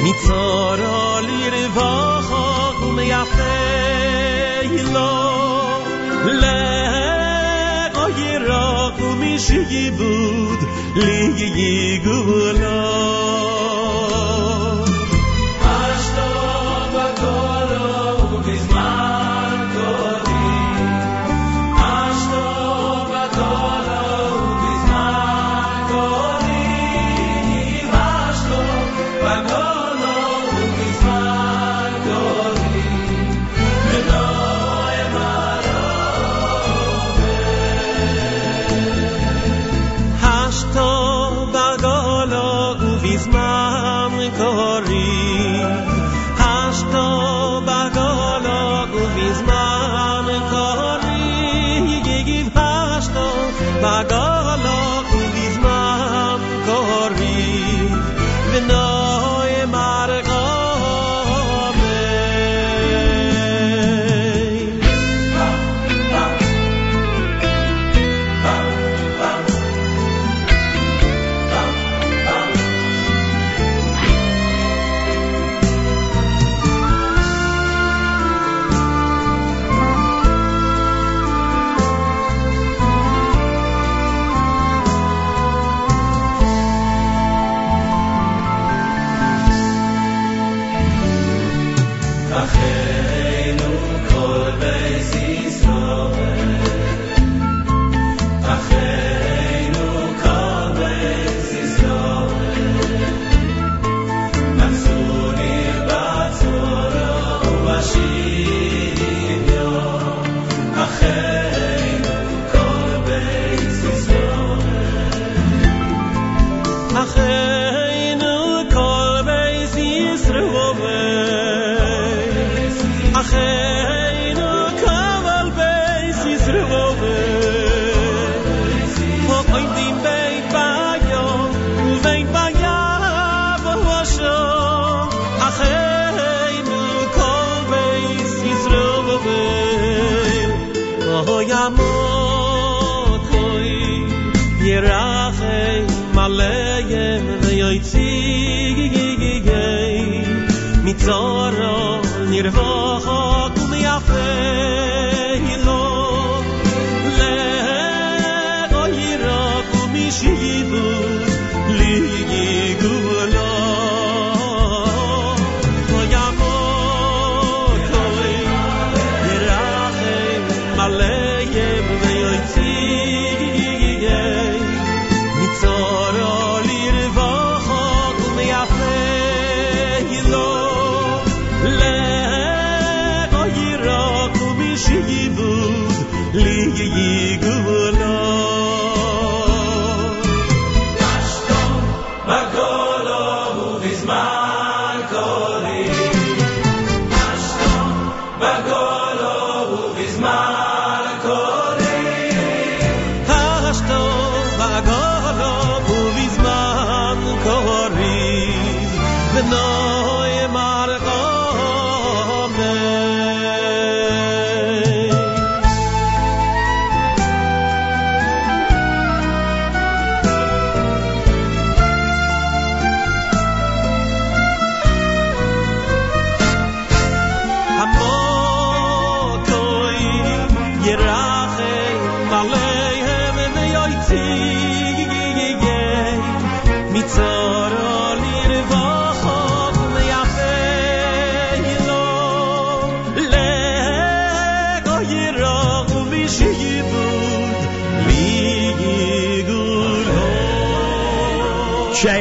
מצור 0.03 0.73
עלי 0.73 1.49
רבוח 1.49 2.81
ומייפה 2.81 3.65
לו 4.93 5.79
לגוי 6.25 6.77
רק 8.37 9.01
ומשי 9.01 9.63
יבוד 9.69 10.59
לי 10.95 11.31
יגולו 11.95 13.54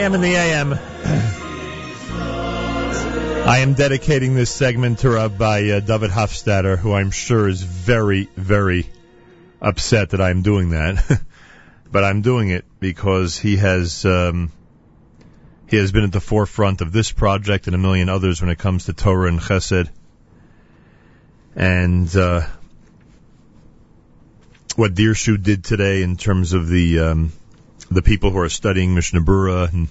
JM 0.05 0.15
in 0.15 0.21
the 0.21 0.35
AM. 0.35 0.73
I 3.49 3.61
am 3.61 3.73
dedicating 3.73 4.35
this 4.35 4.51
segment 4.51 4.99
to 4.99 5.09
Rabbi 5.09 5.71
uh, 5.71 5.81
David 5.81 6.11
Hofstedter, 6.11 6.77
who 6.77 6.93
I'm 6.93 7.11
sure 7.11 7.49
is 7.49 7.63
very, 7.63 8.29
very 8.37 8.87
upset 9.63 10.11
that 10.11 10.21
I'm 10.21 10.43
doing 10.43 10.71
that. 10.71 11.23
but 11.91 12.05
I'm 12.05 12.21
doing 12.21 12.51
it 12.51 12.67
because 12.81 13.39
he 13.39 13.57
has 13.57 14.05
um, 14.05 14.53
he 15.69 15.79
has 15.79 15.91
been 15.91 16.05
at 16.05 16.13
the 16.13 16.21
forefront 16.21 16.83
of 16.83 16.93
this 16.93 17.11
project 17.11 17.67
and 17.67 17.75
a 17.75 17.79
million 17.79 18.11
others 18.11 18.43
when 18.43 18.51
it 18.51 18.59
comes 18.59 18.85
to 18.85 18.93
Torah 18.93 19.29
and 19.29 19.41
Chesed. 19.41 19.89
And 21.57 22.15
uh, 22.15 22.43
what 24.77 24.93
Dirshu 24.93 25.43
did 25.43 25.65
today 25.65 26.03
in 26.03 26.19
terms 26.19 26.53
of 26.53 26.69
the 26.69 26.99
um, 26.99 27.33
the 27.91 28.03
people 28.03 28.31
who 28.31 28.39
are 28.39 28.49
studying 28.49 28.95
Mishnah 28.95 29.21
Berurah 29.21 29.73
and 29.73 29.89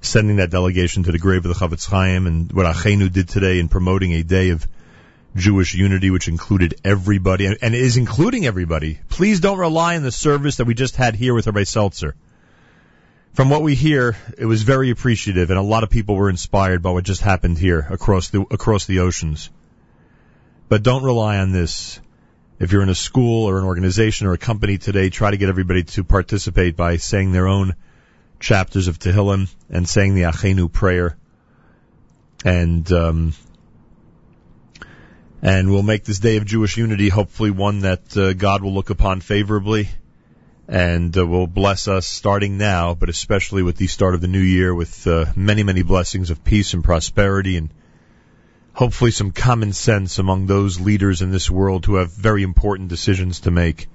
sending 0.00 0.36
that 0.36 0.50
delegation 0.50 1.04
to 1.04 1.12
the 1.12 1.18
grave 1.18 1.44
of 1.44 1.48
the 1.48 1.54
Chofetz 1.54 1.88
Chaim, 1.88 2.26
and 2.26 2.52
what 2.52 2.66
Achenu 2.66 3.10
did 3.10 3.28
today 3.28 3.58
in 3.58 3.68
promoting 3.68 4.12
a 4.12 4.22
day 4.22 4.50
of 4.50 4.66
Jewish 5.34 5.74
unity, 5.74 6.10
which 6.10 6.28
included 6.28 6.74
everybody 6.84 7.46
and, 7.46 7.58
and 7.62 7.74
is 7.74 7.96
including 7.96 8.44
everybody. 8.44 8.98
Please 9.08 9.40
don't 9.40 9.58
rely 9.58 9.96
on 9.96 10.02
the 10.02 10.12
service 10.12 10.56
that 10.56 10.66
we 10.66 10.74
just 10.74 10.96
had 10.96 11.14
here 11.14 11.34
with 11.34 11.46
Rabbi 11.46 11.62
Seltzer. 11.62 12.14
From 13.32 13.48
what 13.48 13.62
we 13.62 13.74
hear, 13.74 14.14
it 14.36 14.44
was 14.44 14.62
very 14.62 14.90
appreciative, 14.90 15.48
and 15.48 15.58
a 15.58 15.62
lot 15.62 15.84
of 15.84 15.90
people 15.90 16.16
were 16.16 16.28
inspired 16.28 16.82
by 16.82 16.90
what 16.90 17.04
just 17.04 17.22
happened 17.22 17.56
here 17.56 17.86
across 17.90 18.28
the 18.28 18.42
across 18.50 18.84
the 18.84 18.98
oceans. 18.98 19.48
But 20.68 20.82
don't 20.82 21.02
rely 21.02 21.38
on 21.38 21.52
this. 21.52 21.98
If 22.62 22.70
you're 22.70 22.84
in 22.84 22.88
a 22.88 22.94
school 22.94 23.48
or 23.48 23.58
an 23.58 23.64
organization 23.64 24.28
or 24.28 24.34
a 24.34 24.38
company 24.38 24.78
today, 24.78 25.10
try 25.10 25.32
to 25.32 25.36
get 25.36 25.48
everybody 25.48 25.82
to 25.82 26.04
participate 26.04 26.76
by 26.76 26.96
saying 26.96 27.32
their 27.32 27.48
own 27.48 27.74
chapters 28.38 28.86
of 28.86 29.00
Tehillim 29.00 29.52
and 29.68 29.88
saying 29.88 30.14
the 30.14 30.22
Achenu 30.22 30.70
prayer. 30.70 31.16
And, 32.44 32.90
um, 32.92 33.34
and 35.42 35.72
we'll 35.72 35.82
make 35.82 36.04
this 36.04 36.20
day 36.20 36.36
of 36.36 36.44
Jewish 36.44 36.76
unity 36.76 37.08
hopefully 37.08 37.50
one 37.50 37.80
that 37.80 38.16
uh, 38.16 38.32
God 38.32 38.62
will 38.62 38.74
look 38.74 38.90
upon 38.90 39.22
favorably 39.22 39.88
and 40.68 41.18
uh, 41.18 41.26
will 41.26 41.48
bless 41.48 41.88
us 41.88 42.06
starting 42.06 42.58
now, 42.58 42.94
but 42.94 43.08
especially 43.08 43.64
with 43.64 43.76
the 43.76 43.88
start 43.88 44.14
of 44.14 44.20
the 44.20 44.28
new 44.28 44.38
year 44.38 44.72
with 44.72 45.04
uh, 45.08 45.24
many, 45.34 45.64
many 45.64 45.82
blessings 45.82 46.30
of 46.30 46.44
peace 46.44 46.74
and 46.74 46.84
prosperity 46.84 47.56
and 47.56 47.70
hopefully 48.74 49.10
some 49.10 49.30
common 49.30 49.72
sense 49.72 50.18
among 50.18 50.46
those 50.46 50.80
leaders 50.80 51.22
in 51.22 51.30
this 51.30 51.50
world 51.50 51.84
who 51.84 51.96
have 51.96 52.12
very 52.12 52.42
important 52.42 52.88
decisions 52.88 53.40
to 53.40 53.50
make 53.50 53.88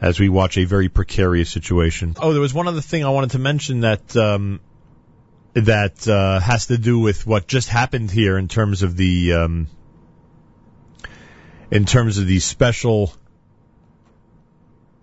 as 0.00 0.18
we 0.18 0.28
watch 0.28 0.56
a 0.56 0.64
very 0.64 0.88
precarious 0.88 1.50
situation. 1.50 2.14
Oh, 2.20 2.32
there 2.32 2.40
was 2.40 2.54
one 2.54 2.68
other 2.68 2.80
thing 2.80 3.04
I 3.04 3.10
wanted 3.10 3.32
to 3.32 3.38
mention 3.38 3.80
that 3.80 4.16
um, 4.16 4.60
that 5.52 6.08
uh, 6.08 6.40
has 6.40 6.66
to 6.68 6.78
do 6.78 6.98
with 6.98 7.26
what 7.26 7.46
just 7.46 7.68
happened 7.68 8.10
here 8.10 8.38
in 8.38 8.48
terms 8.48 8.82
of 8.82 8.96
the 8.96 9.34
um, 9.34 9.68
in 11.70 11.84
terms 11.84 12.16
of 12.16 12.26
the 12.26 12.40
special 12.40 13.12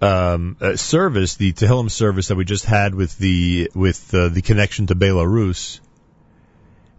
um, 0.01 0.57
uh, 0.59 0.75
service, 0.75 1.35
the 1.35 1.53
Tehillim 1.53 1.91
service 1.91 2.29
that 2.29 2.35
we 2.35 2.45
just 2.45 2.65
had 2.65 2.95
with 2.95 3.15
the 3.19 3.69
with 3.75 4.13
uh, 4.13 4.29
the 4.29 4.41
connection 4.41 4.87
to 4.87 4.95
Belarus, 4.95 5.79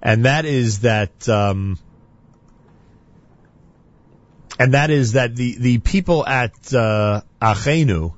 and 0.01 0.25
that 0.27 0.45
is 0.45 0.81
that. 0.81 1.29
Um, 1.29 1.79
and 4.59 4.75
that 4.75 4.91
is 4.91 5.13
that 5.13 5.37
the, 5.37 5.57
the 5.59 5.79
people 5.79 6.27
at 6.27 6.53
uh, 6.75 7.23
Achenu 7.41 8.15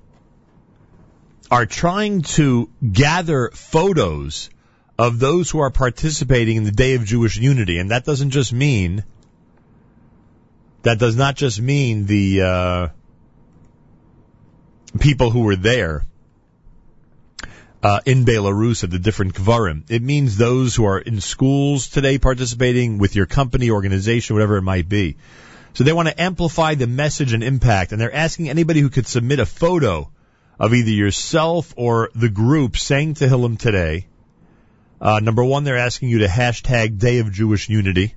are 1.51 1.67
trying 1.67 2.23
to 2.23 2.71
gather 2.93 3.51
photos 3.51 4.51
of 4.99 5.19
those 5.19 5.51
who 5.51 5.61
are 5.61 5.71
participating 5.71 6.57
in 6.57 6.65
the 6.65 6.71
Day 6.71 6.95
of 6.95 7.05
Jewish 7.05 7.37
Unity, 7.37 7.79
and 7.79 7.91
that 7.91 8.05
doesn't 8.05 8.31
just 8.31 8.53
mean 8.53 9.05
that 10.83 10.99
does 10.99 11.17
not 11.17 11.37
just 11.37 11.61
mean 11.61 12.07
the 12.07 12.43
uh, 12.43 12.89
people 14.99 15.31
who 15.31 15.43
were 15.43 15.57
there 15.57 16.05
uh, 17.83 18.01
in 18.07 18.25
Belarus 18.25 18.85
at 18.85 18.91
the 18.91 18.99
different 18.99 19.35
kvarim. 19.35 19.91
It 19.91 20.03
means 20.03 20.37
those 20.37 20.75
who 20.75 20.85
are 20.85 20.99
in 20.99 21.21
schools 21.21 21.89
today 21.89 22.19
participating 22.19 22.99
with 22.99 23.15
your 23.15 23.27
company, 23.27 23.71
organization, 23.71 24.37
whatever 24.37 24.57
it 24.57 24.63
might 24.63 24.89
be. 24.89 25.17
So 25.75 25.85
they 25.85 25.93
want 25.93 26.09
to 26.09 26.21
amplify 26.21 26.75
the 26.75 26.87
message 26.87 27.33
and 27.33 27.45
impact, 27.45 27.93
and 27.93 28.01
they're 28.01 28.15
asking 28.15 28.49
anybody 28.49 28.81
who 28.81 28.91
could 28.91 29.07
submit 29.07 29.39
a 29.39 29.47
photo 29.47 30.11
of 30.59 30.75
either 30.75 30.91
yourself 30.91 31.73
or 31.77 32.11
the 32.15 32.29
group 32.29 32.77
saying 32.77 33.15
to 33.15 33.25
Tehillim 33.25 33.59
today. 33.59 34.07
Uh, 35.01 35.21
number 35.21 35.43
one, 35.43 35.65
they're 35.65 35.79
asking 35.79 36.11
you 36.11 36.19
to 36.19 36.27
hashtag 36.27 36.99
Day 36.99 37.21
of 37.21 37.33
Jewish 37.33 37.71
Unity, 37.71 38.15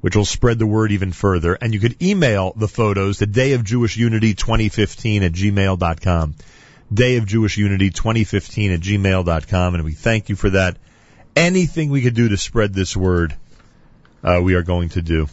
which 0.00 0.14
will 0.14 0.24
spread 0.24 0.60
the 0.60 0.66
word 0.66 0.92
even 0.92 1.10
further. 1.10 1.54
And 1.54 1.74
you 1.74 1.80
could 1.80 2.00
email 2.00 2.52
the 2.54 2.68
photos 2.68 3.18
to 3.18 3.26
Day 3.26 3.54
of 3.54 3.64
Jewish 3.64 3.96
Unity 3.96 4.34
2015 4.34 5.24
at 5.24 5.32
gmail.com. 5.32 6.36
Day 6.92 7.16
of 7.16 7.26
Jewish 7.26 7.56
Unity 7.56 7.90
2015 7.90 8.72
at 8.72 8.80
gmail.com. 8.80 9.74
And 9.74 9.84
we 9.84 9.92
thank 9.92 10.28
you 10.28 10.36
for 10.36 10.50
that. 10.50 10.76
Anything 11.34 11.90
we 11.90 12.02
could 12.02 12.14
do 12.14 12.28
to 12.28 12.36
spread 12.36 12.72
this 12.72 12.96
word, 12.96 13.34
uh, 14.22 14.40
we 14.42 14.54
are 14.54 14.62
going 14.62 14.90
to 14.90 15.02
do. 15.02 15.28